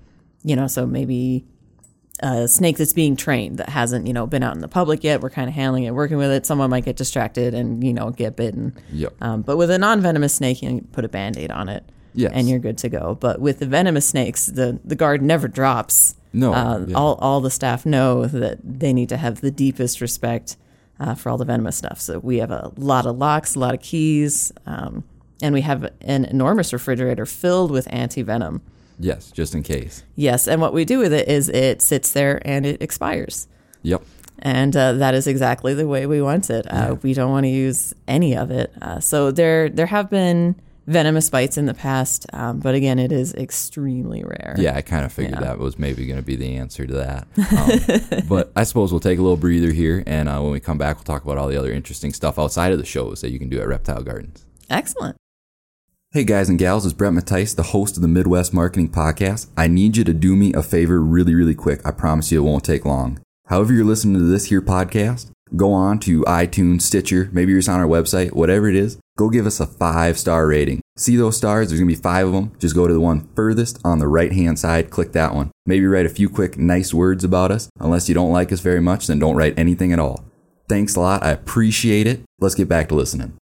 [0.43, 1.45] you know, so maybe
[2.21, 5.21] a snake that's being trained that hasn't you know been out in the public yet.
[5.21, 6.47] We're kind of handling it, working with it.
[6.47, 8.75] Someone might get distracted and you know get bitten.
[8.93, 9.15] Yep.
[9.21, 11.85] Um, but with a non venomous snake, you can put a band aid on it.
[12.17, 12.31] Yes.
[12.33, 13.17] And you're good to go.
[13.19, 16.15] But with the venomous snakes, the, the guard never drops.
[16.33, 16.97] No, Uh, yeah.
[16.97, 20.57] all, all the staff know that they need to have the deepest respect
[21.01, 22.01] uh, for all the venomous stuff.
[22.01, 25.03] So we have a lot of locks, a lot of keys, um,
[25.43, 28.63] and we have an enormous refrigerator filled with anti venom.
[28.99, 30.05] Yes, just in case.
[30.15, 30.47] Yes.
[30.47, 33.49] And what we do with it is it sits there and it expires.
[33.83, 34.03] Yep.
[34.39, 36.67] And uh, that is exactly the way we want it.
[36.71, 38.73] Uh, We don't want to use any of it.
[38.81, 40.55] Uh, so there, there have been
[40.87, 44.55] venomous bites in the past, um, but again, it is extremely rare.
[44.59, 45.41] Yeah, I kind of figured Yeah.
[45.41, 47.27] that was maybe going to be the answer to that.
[48.21, 50.77] Um, but I suppose we'll take a little breather here, and uh, when we come
[50.79, 53.39] back, we'll talk about all the other interesting stuff outside of the shows that you
[53.39, 54.45] can do at Reptile Gardens.
[54.69, 55.17] Excellent.
[56.15, 59.49] Hey guys and gals, it's Brett Matice, the host of the Midwest Marketing Podcast.
[59.57, 61.81] I need you to do me a favor really, really quick.
[61.85, 63.19] I promise you it won't take long.
[63.47, 67.81] However you're listening to this here podcast, go on to iTunes, Stitcher, maybe you're on
[67.81, 70.81] our website, whatever it is, go give us a five star rating.
[70.97, 71.67] See those stars?
[71.67, 72.53] There's gonna be five of them.
[72.61, 75.51] Just go to the one furthest on the right hand side, click that one.
[75.67, 77.69] Maybe write a few quick, nice words about us.
[77.81, 80.25] Unless you don't like us very much, then don't write anything at all.
[80.69, 81.25] Thanks a lot.
[81.25, 82.21] I appreciate it.
[82.39, 83.37] Let's get back to listening.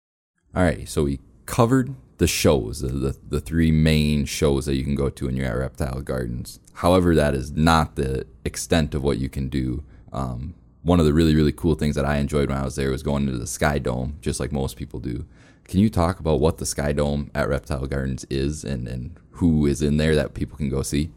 [0.57, 4.85] All right, so we covered the shows, the, the, the three main shows that you
[4.85, 6.61] can go to when you're at Reptile Gardens.
[6.75, 9.83] However, that is not the extent of what you can do.
[10.13, 10.55] Um,
[10.85, 13.03] one of the really, really cool things that I enjoyed when I was there was
[13.03, 15.27] going into the Sky Dome, just like most people do.
[15.65, 19.67] Can you talk about what the Sky Dome at Reptile Gardens is and, and who
[19.67, 21.11] is in there that people can go see?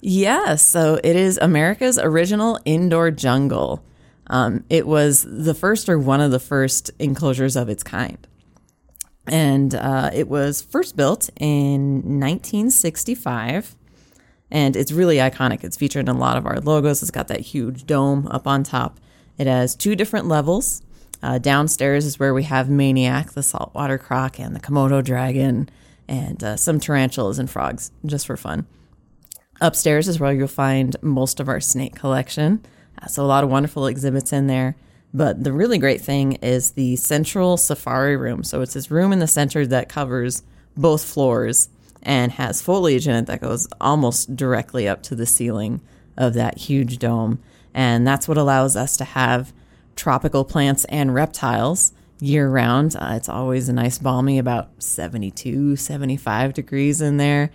[0.00, 3.82] Yeah, so it is America's original indoor jungle.
[4.28, 8.28] Um, it was the first or one of the first enclosures of its kind.
[9.26, 13.76] And uh, it was first built in 1965.
[14.50, 15.64] And it's really iconic.
[15.64, 17.02] It's featured in a lot of our logos.
[17.02, 19.00] It's got that huge dome up on top.
[19.38, 20.82] It has two different levels.
[21.22, 25.68] Uh, downstairs is where we have Maniac, the saltwater croc, and the Komodo dragon,
[26.08, 28.66] and uh, some tarantulas and frogs, just for fun.
[29.60, 32.64] Upstairs is where you'll find most of our snake collection.
[33.00, 34.74] Uh, so, a lot of wonderful exhibits in there.
[35.14, 38.44] But the really great thing is the central safari room.
[38.44, 40.42] So, it's this room in the center that covers
[40.76, 41.68] both floors
[42.02, 45.80] and has foliage in it that goes almost directly up to the ceiling
[46.16, 47.38] of that huge dome.
[47.74, 49.52] And that's what allows us to have
[49.96, 52.96] tropical plants and reptiles year round.
[52.96, 57.50] Uh, it's always a nice balmy, about 72, 75 degrees in there.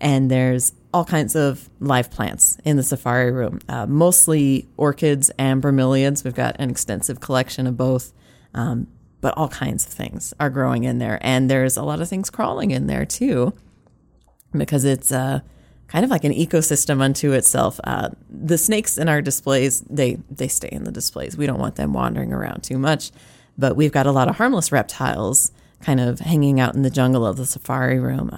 [0.00, 5.62] And there's all kinds of live plants in the safari room, uh, mostly orchids and
[5.62, 6.24] bromeliads.
[6.24, 8.14] We've got an extensive collection of both,
[8.54, 8.86] um,
[9.20, 11.18] but all kinds of things are growing in there.
[11.20, 13.52] And there's a lot of things crawling in there too,
[14.56, 15.40] because it's uh,
[15.86, 17.78] kind of like an ecosystem unto itself.
[17.84, 21.36] Uh, the snakes in our displays, they, they stay in the displays.
[21.36, 23.10] We don't want them wandering around too much.
[23.58, 27.26] But we've got a lot of harmless reptiles kind of hanging out in the jungle
[27.26, 28.30] of the safari room.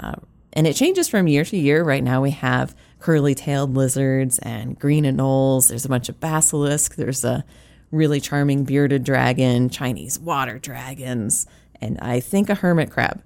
[0.59, 1.85] And it changes from year to year.
[1.85, 5.69] Right now, we have curly tailed lizards and green anoles.
[5.69, 6.97] There's a bunch of basilisk.
[6.97, 7.45] There's a
[7.93, 11.47] really charming bearded dragon, Chinese water dragons,
[11.81, 13.23] and I think a hermit crab.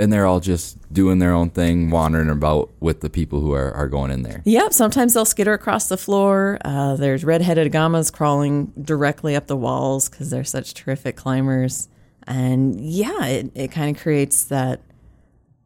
[0.00, 3.72] And they're all just doing their own thing, wandering about with the people who are,
[3.72, 4.42] are going in there.
[4.44, 6.58] Yep, sometimes they'll skitter across the floor.
[6.64, 11.88] Uh, there's red-headed agamas crawling directly up the walls because they're such terrific climbers.
[12.26, 14.80] And yeah, it, it kind of creates that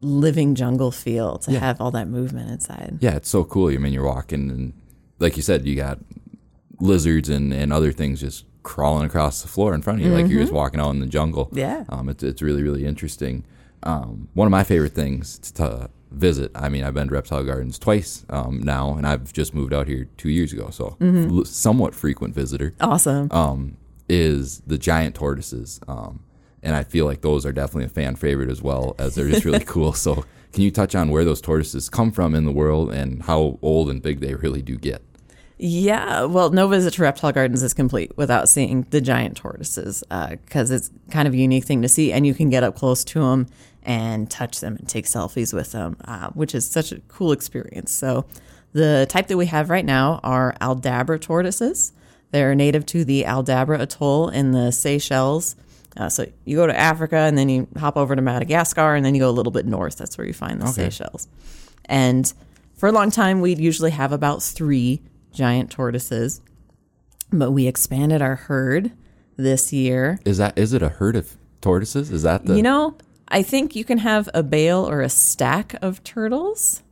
[0.01, 1.59] living jungle feel to Yeah.
[1.59, 2.97] have all that movement inside.
[3.01, 3.69] Yeah, it's so cool.
[3.71, 4.73] I mean, you're walking, and
[5.19, 5.99] like you said, you got
[6.79, 10.27] lizards and, and other things just crawling across the floor in front of you, like
[10.27, 11.49] you're just walking out in the jungle.
[11.53, 11.85] Yeah.
[11.89, 13.43] um, it's it's really really interesting.
[13.83, 16.51] Um, one of my favorite things to visit.
[16.55, 19.87] I mean, I've been to Reptile Gardens twice um, now, and I've just moved out
[19.87, 22.73] here two years ago, so l- somewhat frequent visitor.
[22.81, 23.29] Awesome.
[23.31, 23.77] Um,
[24.09, 25.79] is the giant tortoises.
[25.87, 26.21] Um,
[26.67, 29.45] and I feel like those are definitely a fan favorite as well as they're just
[29.45, 29.93] really cool.
[29.93, 33.57] So, can you touch on where those tortoises come from in the world and how
[33.61, 35.01] old and big they really do get?
[35.57, 40.69] Yeah, well, no visit to Reptile Gardens is complete without seeing the giant tortoises because
[40.69, 43.21] it's kind of a unique thing to see, and you can get up close to
[43.21, 43.47] them
[43.83, 47.93] and touch them and take selfies with them, uh, which is such a cool experience.
[47.93, 48.25] So,
[48.73, 51.93] the type that we have right now are Aldabra tortoises.
[52.31, 55.55] They're native to the Aldabra Atoll in the Seychelles.
[55.97, 59.15] Uh, so you go to Africa and then you hop over to Madagascar and then
[59.15, 59.97] you go a little bit north.
[59.97, 61.27] That's where you find the Seychelles.
[61.85, 62.31] And
[62.75, 65.01] for a long time, we'd usually have about three
[65.33, 66.41] giant tortoises,
[67.31, 68.91] but we expanded our herd
[69.37, 70.19] this year.
[70.25, 72.11] Is that is it a herd of tortoises?
[72.11, 72.95] Is that the You know,
[73.27, 76.83] I think you can have a bale or a stack of turtles.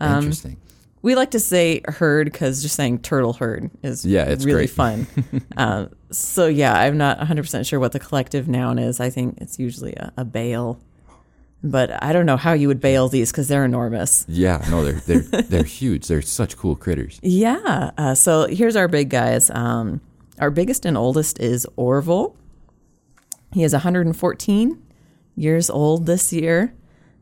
[0.00, 0.58] interesting?
[1.02, 4.70] We like to say herd because just saying turtle herd is Yeah, it's really great.
[4.70, 5.06] fun.
[5.56, 9.00] uh, so yeah, I'm not 100% sure what the collective noun is.
[9.00, 10.80] I think it's usually a, a bale.
[11.64, 14.24] But I don't know how you would bale these because they're enormous.
[14.28, 16.08] Yeah, no, they're they're they're huge.
[16.08, 17.20] They're such cool critters.
[17.22, 17.90] Yeah.
[17.96, 19.48] Uh, so here's our big guys.
[19.50, 20.00] Um,
[20.40, 22.36] our biggest and oldest is Orville.
[23.52, 24.82] He is 114
[25.36, 26.74] years old this year,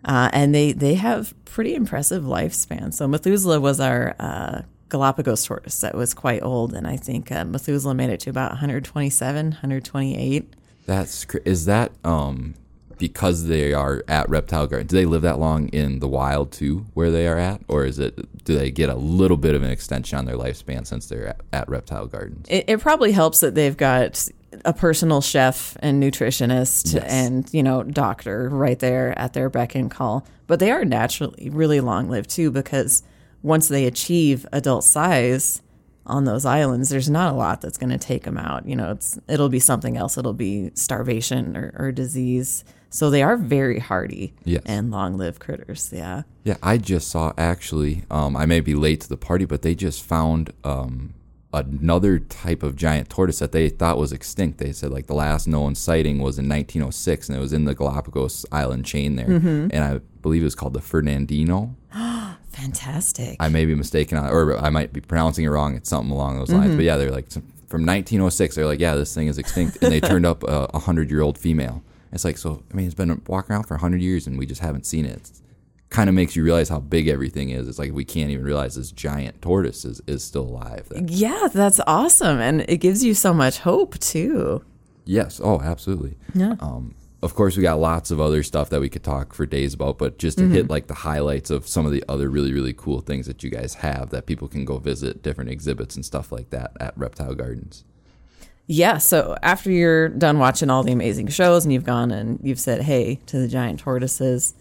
[0.04, 2.92] uh, and they they have pretty impressive lifespan.
[2.92, 7.44] So Methuselah was our uh, Galapagos tortoise that was quite old, and I think uh,
[7.44, 10.54] Methuselah made it to about 127, 128.
[10.86, 12.54] That's cr- is that um
[13.00, 16.84] because they are at Reptile Garden, do they live that long in the wild too,
[16.92, 19.70] where they are at, or is it do they get a little bit of an
[19.70, 22.46] extension on their lifespan since they're at, at Reptile Gardens?
[22.48, 24.28] It, it probably helps that they've got
[24.64, 27.04] a personal chef and nutritionist Yes.
[27.08, 30.26] and you know doctor right there at their beck and call.
[30.46, 33.02] But they are naturally really long lived too because
[33.42, 35.62] once they achieve adult size
[36.06, 38.66] on those islands, there's not a lot that's going to take them out.
[38.66, 40.18] You know, it's it'll be something else.
[40.18, 42.64] It'll be starvation or, or disease.
[42.92, 44.62] So they are very hardy Yes.
[44.66, 45.90] and long lived critters.
[45.94, 46.22] Yeah.
[46.42, 48.04] Yeah, I just saw actually.
[48.10, 51.14] Um, I may be late to the party, but they just found um,
[51.52, 54.58] another type of giant tortoise that they thought was extinct.
[54.58, 57.74] They said like the last known sighting was in 1906, and it was in the
[57.74, 59.68] Galapagos island chain there, mm-hmm.
[59.72, 61.74] and I believe it was called the Fernandino.
[62.50, 63.36] Fantastic.
[63.40, 65.76] I may be mistaken, or I might be pronouncing it wrong.
[65.76, 66.66] It's something along those lines.
[66.66, 66.80] But mm-hmm.
[66.82, 68.56] yeah, they're like from 1906.
[68.56, 71.38] They're like, yeah, this thing is extinct, and they turned up a hundred year old
[71.38, 71.82] female.
[72.12, 72.62] It's like so.
[72.70, 75.16] I mean, it's been walking around for hundred years, and we just haven't seen it.
[75.16, 75.42] It's,
[75.90, 77.68] kind of makes you realize how big everything is.
[77.68, 80.86] It's like we can't even realize this giant tortoise is, is still alive.
[81.06, 82.38] Yeah, that's awesome.
[82.40, 84.64] And it gives you so much hope too.
[85.04, 85.40] yes.
[85.42, 86.16] Oh, absolutely.
[86.34, 86.54] Yeah.
[86.60, 89.74] Um, of course, we got lots of other stuff that we could talk for days
[89.74, 92.72] about, but just to hit like the highlights of some of the other really, really
[92.72, 96.32] cool things that you guys have that people can go visit, different exhibits and stuff
[96.32, 97.84] like that at Reptile Gardens.
[98.66, 102.60] Yeah, so after you're done watching all the amazing shows and you've gone and you've
[102.60, 104.54] said hey to the giant tortoises,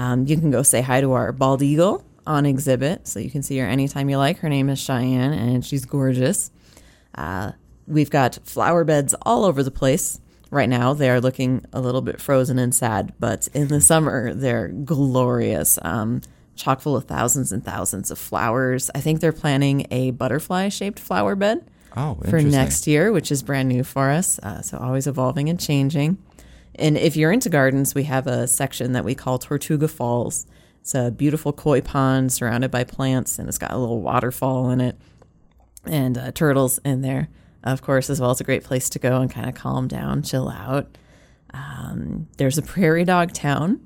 [0.00, 3.06] um, you can go say hi to our bald eagle on exhibit.
[3.06, 4.38] So you can see her anytime you like.
[4.38, 6.50] Her name is Cheyenne and she's gorgeous.
[7.14, 7.52] Uh,
[7.86, 10.18] we've got flower beds all over the place.
[10.50, 14.32] Right now, they are looking a little bit frozen and sad, but in the summer,
[14.34, 15.78] they're glorious.
[15.82, 16.22] Um,
[16.56, 18.90] chock full of thousands and thousands of flowers.
[18.94, 21.64] I think they're planning a butterfly shaped flower bed
[21.96, 24.38] Oh, for next year, which is brand new for us.
[24.40, 26.18] Uh, so always evolving and changing.
[26.74, 30.46] And if you're into gardens, we have a section that we call Tortuga Falls.
[30.80, 34.80] It's a beautiful koi pond surrounded by plants, and it's got a little waterfall in
[34.80, 34.96] it
[35.84, 37.28] and uh, turtles in there,
[37.64, 38.30] of course, as well.
[38.30, 40.96] It's a great place to go and kind of calm down, chill out.
[41.52, 43.80] Um, there's a prairie dog town.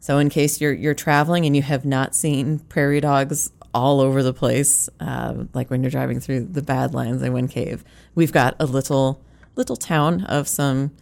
[0.00, 4.22] So in case you're you're traveling and you have not seen prairie dogs all over
[4.22, 8.56] the place, uh, like when you're driving through the Badlands and Wind Cave, we've got
[8.60, 9.22] a little
[9.56, 10.92] little town of some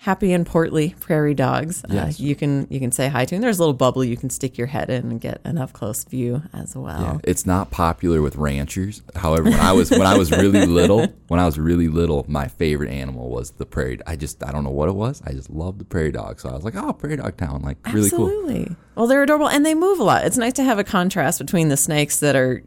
[0.00, 1.84] happy and portly prairie dogs.
[1.90, 2.18] Yes.
[2.18, 4.30] Uh, you can you can say hi to, and there's a little bubble you can
[4.30, 7.02] stick your head in and get an up close view as well.
[7.02, 9.02] Yeah, it's not popular with ranchers.
[9.14, 12.48] However, when I was when I was really little, when I was really little, my
[12.48, 13.98] favorite animal was the prairie.
[14.06, 15.22] I just I don't know what it was.
[15.26, 16.40] I just loved the prairie dog.
[16.40, 18.26] So I was like, oh, prairie dog town, like really cool.
[18.26, 18.76] Absolutely.
[18.94, 20.24] Well, they're adorable and they move a lot.
[20.24, 22.62] It's nice to have a contrast between the snakes that are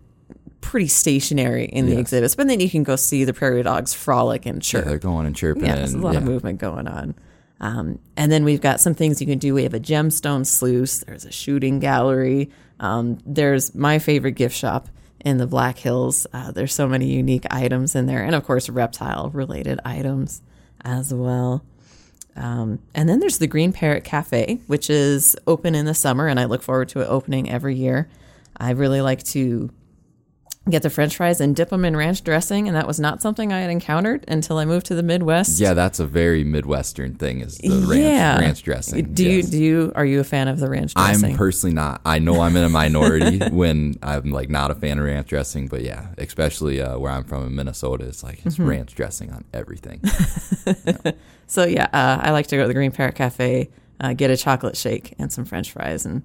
[0.64, 4.46] pretty stationary in the exhibits, but then you can go see the prairie dogs frolic
[4.48, 4.86] and Yeah, chirp.
[4.86, 5.66] they're going and chirping.
[5.66, 7.14] Yeah, there's a lot of movement going on.
[7.60, 9.54] Um, and then we've got some things you can do.
[9.54, 11.00] We have a gemstone sluice.
[11.00, 12.50] There's a shooting gallery.
[12.80, 14.90] Um, there's my favorite gift shop
[15.24, 16.28] in the Black Hills.
[16.34, 20.42] Uh, there's so many unique items in there, and of course, reptile related items
[20.84, 21.64] as well.
[22.36, 26.40] Um, and then there's the Green Parrot Cafe, which is open in the summer, and
[26.40, 28.10] I look forward to it opening every year.
[28.58, 29.70] I really like to
[30.70, 33.52] get the French fries and dip them in ranch dressing, and that was not something
[33.52, 35.60] I had encountered until I moved to the Midwest.
[35.60, 37.42] Yeah, that's a very Midwestern thing.
[37.42, 39.14] Is the ranch, yeah, ranch dressing?
[39.14, 39.46] Do yes.
[39.46, 41.32] you do you are you a fan of the ranch dressing?
[41.32, 42.02] I'm personally not.
[42.06, 45.68] I know I'm in a minority when I'm like not a fan of ranch dressing,
[45.68, 48.48] but yeah, especially uh, where I'm from in Minnesota, it's like Mm-hmm.
[48.48, 50.02] it's ranch dressing on everything.
[51.48, 54.38] so yeah, uh, I like to go to the Green Parrot Cafe, uh, get a
[54.38, 56.24] chocolate shake and some French fries, and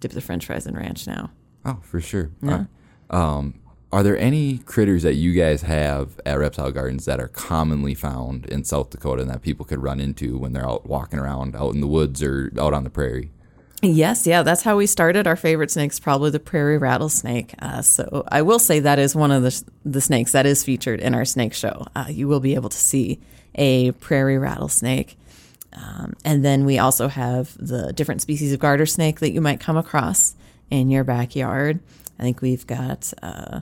[0.00, 1.30] dip the French fries in ranch now.
[1.64, 2.30] Oh, for sure.
[2.46, 2.64] Uh,
[3.10, 3.54] um,
[3.94, 8.44] are there any critters that you guys have at Reptile Gardens that are commonly found
[8.46, 11.74] in South Dakota and that people could run into when they're out walking around out
[11.74, 13.30] in the woods or out on the prairie?
[13.82, 15.28] Yes, yeah, that's how we started.
[15.28, 17.54] Our favorite snake is probably the prairie rattlesnake.
[17.60, 20.98] Uh, so I will say that is one of the the snakes that is featured
[20.98, 21.86] in our snake show.
[21.94, 23.20] Uh, you will be able to see
[23.54, 25.16] a prairie rattlesnake,
[25.72, 29.60] um, and then we also have the different species of garter snake that you might
[29.60, 30.34] come across
[30.68, 31.78] in your backyard.
[32.18, 33.60] I think we've got uh,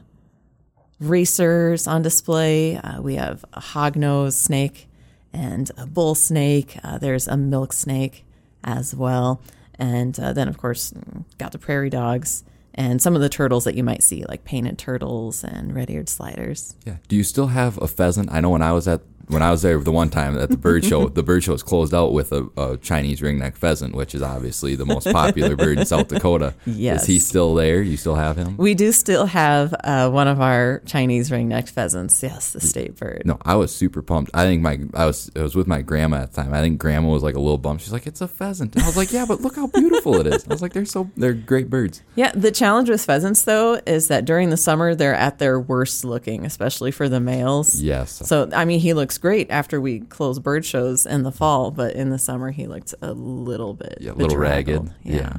[1.08, 2.76] racers on display.
[2.76, 4.88] Uh, we have a hognose snake
[5.32, 6.76] and a bull snake.
[6.82, 8.24] Uh, there's a milk snake
[8.64, 9.40] as well.
[9.78, 10.92] And uh, then, of course,
[11.38, 12.44] got the prairie dogs
[12.74, 16.08] and some of the turtles that you might see, like painted turtles and red eared
[16.08, 16.74] sliders.
[16.86, 16.96] Yeah.
[17.08, 18.32] Do you still have a pheasant?
[18.32, 20.56] I know when I was at when I was there the one time at the
[20.56, 24.14] bird show, the bird show was closed out with a, a Chinese ringneck pheasant, which
[24.14, 26.54] is obviously the most popular bird in South Dakota.
[26.66, 27.02] Yes.
[27.02, 27.82] Is he still there?
[27.82, 28.56] You still have him?
[28.56, 32.22] We do still have uh, one of our Chinese ring-necked pheasants.
[32.22, 33.22] Yes, the state bird.
[33.24, 34.30] No, I was super pumped.
[34.34, 36.54] I think my I was I was with my grandma at the time.
[36.54, 37.80] I think grandma was like a little bummed.
[37.80, 40.26] She's like, "It's a pheasant." And I was like, "Yeah, but look how beautiful it
[40.26, 43.80] is." I was like, "They're so they're great birds." Yeah, the challenge with pheasants though
[43.86, 47.80] is that during the summer they're at their worst looking, especially for the males.
[47.80, 48.22] Yes.
[48.26, 51.94] So I mean, he looks great after we close bird shows in the fall, but
[51.94, 54.88] in the summer he looked a little bit yeah, a little bedraggled.
[54.88, 54.94] ragged.
[55.04, 55.38] Yeah.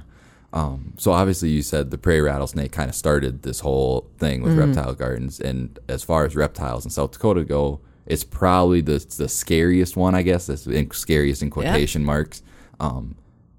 [0.53, 4.55] Um, so obviously, you said the prairie rattlesnake kind of started this whole thing with
[4.55, 9.27] reptile gardens, and as far as reptiles in South Dakota go, it's probably the the
[9.27, 10.45] scariest one, I guess.
[10.45, 12.43] That's in, scariest in quotation marks.
[12.79, 13.15] Um,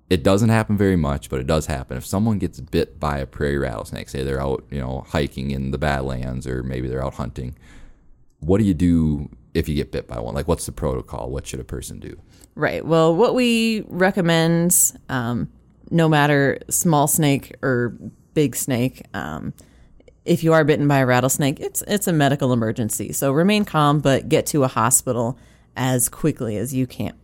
[0.08, 1.96] it doesn't happen very much, but it does happen.
[1.96, 5.72] If someone gets bit by a prairie rattlesnake, say they're out, you know, hiking in
[5.72, 7.56] the Badlands, or maybe they're out hunting,
[8.38, 10.34] what do you do if you get bit by one?
[10.34, 11.30] Like, what's the protocol?
[11.30, 12.18] What should a person do?
[12.54, 12.84] Right.
[12.84, 15.50] Well, what we recommend, um,
[15.90, 17.96] no matter small snake or
[18.34, 19.54] big snake, um,
[20.24, 23.12] if you are bitten by a rattlesnake, it's it's a medical emergency.
[23.12, 25.38] So remain calm, but get to a hospital
[25.76, 27.14] as quickly as you can.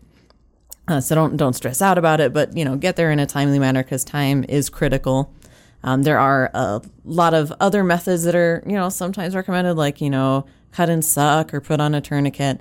[0.88, 3.26] Uh, so don't don't stress out about it, but you know get there in a
[3.26, 5.32] timely manner because time is critical.
[5.82, 10.00] Um, there are a lot of other methods that are you know sometimes recommended, like
[10.00, 12.60] you know cut and suck or put on a tourniquet,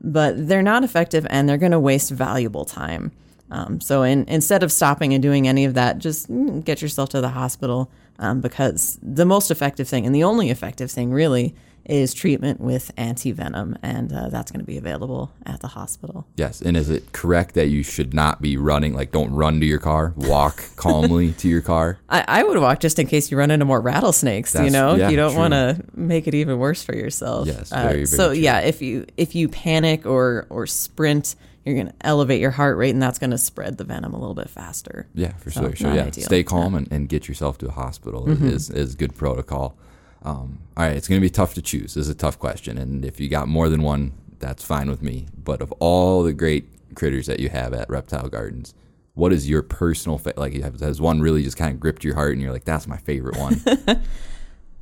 [0.00, 3.12] but they're not effective and they're going to waste valuable time.
[3.50, 7.08] Um, so in, instead of stopping and doing any of that, just mm, get yourself
[7.10, 11.54] to the hospital um, because the most effective thing and the only effective thing really
[11.90, 16.24] is treatment with anti-venom and uh, that's going to be available at the hospital.
[16.36, 18.94] Yes, and is it correct that you should not be running?
[18.94, 20.14] Like, don't run to your car.
[20.16, 21.98] Walk calmly to your car.
[22.08, 24.54] I, I would walk just in case you run into more rattlesnakes.
[24.54, 27.48] you know, yeah, you don't want to make it even worse for yourself.
[27.48, 28.40] Uh, Yes, very, very so true.
[28.40, 31.34] yeah, if you if you panic or or sprint,
[31.64, 34.18] you're going to elevate your heart rate, and that's going to spread the venom a
[34.18, 35.08] little bit faster.
[35.14, 35.76] Yeah, for So, sure.
[35.76, 36.24] So not yeah, ideal.
[36.24, 38.46] stay calm and, and get yourself to a hospital Mm-hmm.
[38.48, 39.76] is is good protocol.
[40.22, 41.94] Um, all right, it's going to be tough to choose.
[41.94, 45.02] This is a tough question, and if you got more than one, that's fine with
[45.02, 45.26] me.
[45.36, 48.74] But of all the great critters that you have at Reptile Gardens,
[49.14, 50.52] what is your personal fa- like?
[50.54, 53.36] Has one really just kind of gripped your heart, and you're like, "That's my favorite
[53.38, 53.60] one"?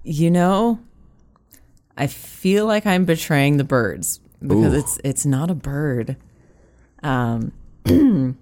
[0.04, 0.78] You know,
[1.96, 4.78] I feel like I'm betraying the birds because Ooh.
[4.78, 6.16] it's it's not a bird.
[7.02, 7.52] Um,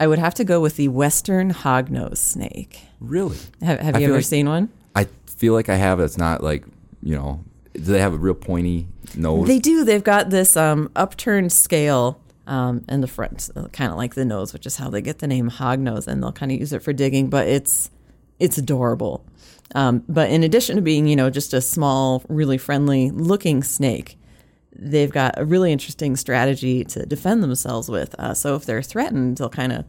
[0.00, 2.82] I would have to go with the western hognose snake.
[3.00, 3.38] really?
[3.62, 4.68] Have, have you ever like- seen one?
[4.96, 6.00] I feel like I have.
[6.00, 6.64] It's not like
[7.02, 7.44] you know.
[7.74, 9.46] Do they have a real pointy nose?
[9.46, 9.84] They do.
[9.84, 14.54] They've got this um, upturned scale um, in the front, kind of like the nose,
[14.54, 16.94] which is how they get the name hognose, and they'll kind of use it for
[16.94, 17.28] digging.
[17.28, 17.90] But it's
[18.38, 19.24] it's adorable.
[19.74, 24.18] Um, but in addition to being, you know, just a small, really friendly looking snake,
[24.74, 28.14] they've got a really interesting strategy to defend themselves with.
[28.18, 29.84] Uh, so if they're threatened, they'll kind of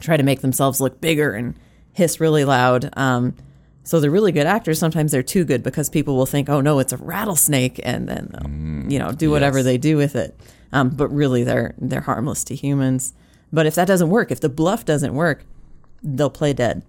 [0.00, 1.56] try to make themselves look bigger and
[1.92, 2.90] hiss really loud.
[2.96, 3.34] Um,
[3.86, 4.80] so they're really good actors.
[4.80, 8.30] Sometimes they're too good because people will think, "Oh no, it's a rattlesnake," and then
[8.32, 9.64] they'll, you know, do whatever yes.
[9.64, 10.36] they do with it.
[10.72, 13.14] Um, but really, they're they're harmless to humans.
[13.52, 15.44] But if that doesn't work, if the bluff doesn't work,
[16.02, 16.82] they'll play dead.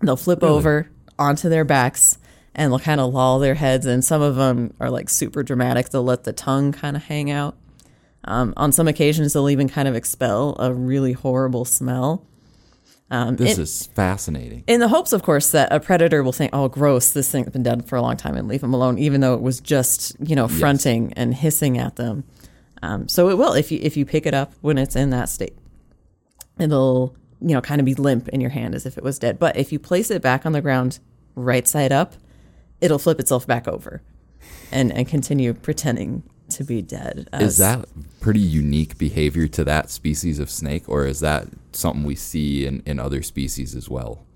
[0.00, 0.88] They'll flip over
[1.18, 2.18] onto their backs
[2.54, 3.84] and they'll kind of loll their heads.
[3.84, 5.88] And some of them are like super dramatic.
[5.88, 7.56] They'll let the tongue kind of hang out.
[8.24, 12.24] Um, on some occasions, they'll even kind of expel a really horrible smell.
[13.10, 14.64] Um, this is fascinating.
[14.66, 17.10] in the hopes, of course, that a predator will think, "Oh, gross!
[17.10, 19.42] This thing's been dead for a long time," and leave them alone, even though it
[19.42, 22.24] was just, you know, fronting and hissing at them.
[22.82, 25.28] Um, so it will if you if you pick it up when it's in that
[25.28, 25.56] state,
[26.58, 29.38] it'll you know kind of be limp in your hand as if it was dead.
[29.38, 30.98] But if you place it back on the ground,
[31.36, 32.14] right side up,
[32.80, 34.02] it'll flip itself back over,
[34.72, 36.24] and and continue pretending
[36.56, 37.28] to be dead.
[37.32, 37.86] Is that
[38.20, 42.82] pretty unique behavior to that species of snake, or is that something we see in,
[42.84, 44.26] in other species as well?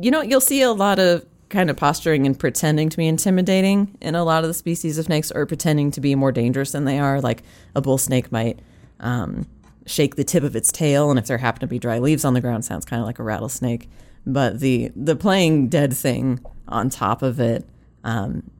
[0.00, 3.96] you know, you'll see a lot of kind of posturing and pretending to be intimidating
[4.00, 6.84] in a lot of the species of snakes, or pretending to be more dangerous than
[6.84, 7.20] they are.
[7.20, 7.42] Like
[7.74, 8.60] a bull snake might
[9.00, 9.46] um,
[9.86, 12.34] shake the tip of its tail, and if there happen to be dry leaves on
[12.34, 13.88] the ground, sounds kind of like a rattlesnake.
[14.26, 17.66] But the the playing dead thing on top of it
[18.04, 18.50] um,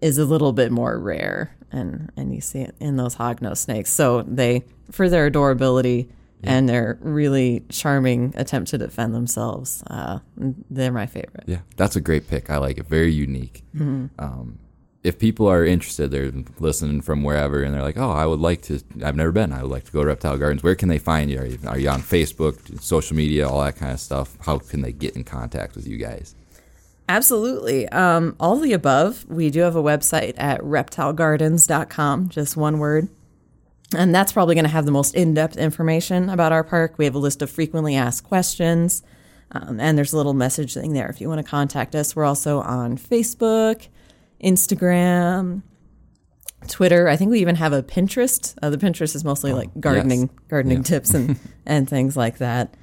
[0.00, 3.92] is a little bit more rare, and and you see it in those hognose snakes.
[3.92, 6.08] So they, for their adorability
[6.42, 10.20] and their really charming attempt to defend themselves, uh,
[10.70, 11.44] they're my favorite.
[11.46, 12.50] Yeah, that's a great pick.
[12.50, 12.86] I like it.
[12.86, 13.64] Very unique.
[13.74, 14.06] Mm-hmm.
[14.18, 14.58] Um,
[15.02, 18.62] if people are interested, they're listening from wherever, and they're like, "Oh, I would like
[18.62, 18.80] to.
[19.04, 19.52] I've never been.
[19.52, 20.62] I would like to go to Reptile Gardens.
[20.62, 21.38] Where can they find you?
[21.38, 24.36] Are you, are you on Facebook, social media, all that kind of stuff?
[24.40, 26.34] How can they get in contact with you guys?"
[27.08, 27.88] Absolutely.
[27.90, 29.24] Um, all the above.
[29.28, 33.08] We do have a website at reptilegardens.com, just one word.
[33.96, 36.94] And that's probably going to have the most in depth information about our park.
[36.98, 39.04] We have a list of frequently asked questions,
[39.52, 42.16] um, and there's a little message thing there if you want to contact us.
[42.16, 43.86] We're also on Facebook,
[44.42, 45.62] Instagram,
[46.66, 47.08] Twitter.
[47.08, 48.56] I think we even have a Pinterest.
[48.60, 50.30] Uh, the Pinterest is mostly like gardening, yes.
[50.48, 50.82] gardening Yeah.
[50.82, 52.74] tips and, and things like that.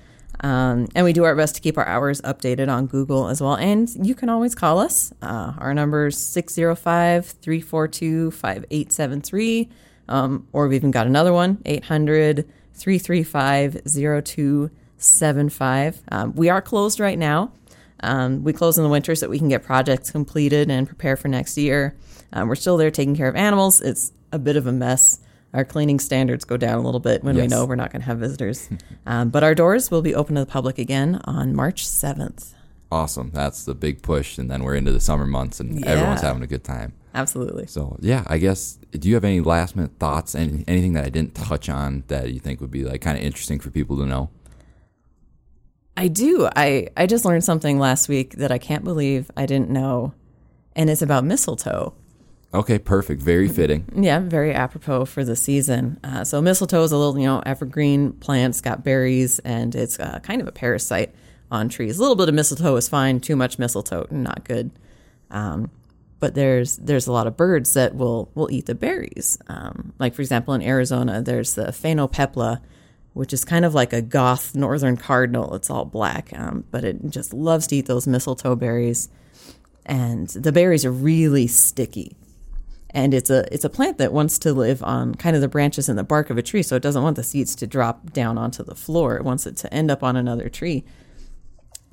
[0.44, 3.56] Um, and we do our best to keep our hours updated on Google as well.
[3.56, 5.14] And you can always call us.
[5.22, 9.70] Uh, our number is 605 342 5873.
[10.10, 16.02] Um, Or we've even got another one 800 335 0275.
[16.12, 17.54] Um, We are closed right now.
[18.02, 21.16] Um, we close in the winter so that we can get projects completed and prepare
[21.16, 21.96] for next year.
[22.34, 23.80] Um, we're still there taking care of animals.
[23.80, 25.20] It's a bit of a mess.
[25.54, 28.08] Our cleaning standards go down a little bit when we know we're not going to
[28.08, 28.70] have visitors.
[29.06, 32.54] um, but our doors will be open to the public again on March 7th.
[32.91, 33.32] Awesome.
[33.32, 34.38] That's the big push.
[34.38, 36.93] And then we're into the summer months and everyone's having a good time.
[37.16, 37.68] Absolutely.
[37.68, 38.80] So yeah, I guess.
[38.91, 40.34] Do you have any last minute thoughts?
[40.36, 43.24] and anything that I didn't touch on that you think would be like kind of
[43.24, 44.30] interesting for people to know?
[45.95, 46.49] I do.
[46.56, 50.14] I, I just learned something last week that I can't believe I didn't know,
[50.76, 51.93] and it's about mistletoe.
[52.54, 53.22] Okay, perfect.
[53.22, 53.86] Very fitting.
[53.95, 55.99] Yeah, very apropos for the season.
[56.04, 58.51] Uh, so mistletoe is a little, you know, evergreen plant.
[58.51, 61.16] It's got berries, and it's uh, kind of a parasite
[61.49, 61.97] on trees.
[61.97, 63.20] A little bit of mistletoe is fine.
[63.20, 64.70] Too much mistletoe, not good.
[65.32, 65.72] Um,
[66.20, 69.39] but there's there's a lot of birds that will will eat the berries.
[69.47, 72.62] Um, like for example, in Arizona, there's the phainopepla,
[73.14, 75.56] which is kind of like a goth northern cardinal.
[75.56, 79.10] It's all black, um, but it just loves to eat those mistletoe berries,
[79.88, 82.16] and the berries are really sticky
[82.94, 85.89] and it's a it's a plant that wants to live on kind of the branches
[85.89, 88.38] and the bark of a tree so it doesn't want the seeds to drop down
[88.38, 89.16] onto the floor.
[89.18, 90.84] It wants it to end up on another tree.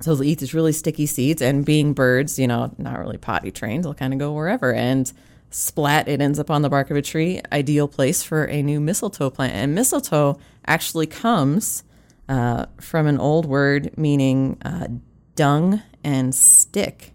[0.01, 3.51] So they'll eat these really sticky seeds and being birds you know not really potty
[3.51, 5.11] trained they'll kind of go wherever and
[5.49, 7.41] splat it ends up on the bark of a tree.
[7.51, 9.53] Ideal place for a new mistletoe plant.
[9.53, 11.83] And mistletoe actually comes
[12.29, 14.87] uh, from an old word meaning uh,
[15.35, 17.13] dung and stick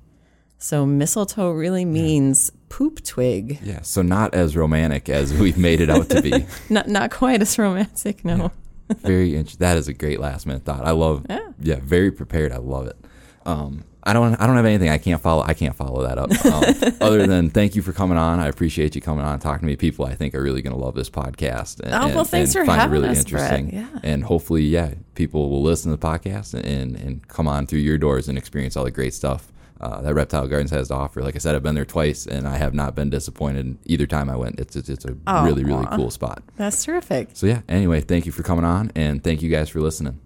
[0.58, 3.82] so mistletoe really means poop twig Yeah.
[3.82, 6.46] So not as romantic as we've made it out to be.
[6.70, 8.50] not not quite as romantic, no.
[8.88, 9.58] very interesting.
[9.60, 10.84] That is a great last minute thought.
[10.86, 11.26] I love.
[11.28, 11.48] Yeah.
[11.60, 12.52] yeah very prepared.
[12.52, 12.96] I love it.
[13.44, 14.34] Um, I don't.
[14.40, 14.88] I don't have anything.
[14.88, 15.42] I can't follow.
[15.42, 16.30] I can't follow that up.
[16.46, 18.38] Um, other than thank you for coming on.
[18.38, 19.74] I appreciate you coming on and talking to me.
[19.74, 21.80] People I think are really going to love this podcast.
[21.80, 23.58] And, Oh, well, thanks and for find having it really us, Brett.
[23.58, 23.74] interesting.
[23.80, 23.98] Yeah.
[24.04, 27.98] And hopefully, yeah, people will listen to the podcast and and come on through your
[27.98, 29.50] doors and experience all the great stuff.
[29.80, 31.22] Uh, that Reptile Gardens has to offer.
[31.22, 34.30] Like I said, I've been there twice, and I have not been disappointed either time
[34.30, 34.58] I went.
[34.58, 35.14] It's it's, it's a
[35.44, 35.96] really really Aw.
[35.96, 36.42] cool spot.
[36.56, 37.30] That's terrific.
[37.34, 37.60] So yeah.
[37.68, 40.18] Anyway, thank you for coming on, and thank you guys for listening.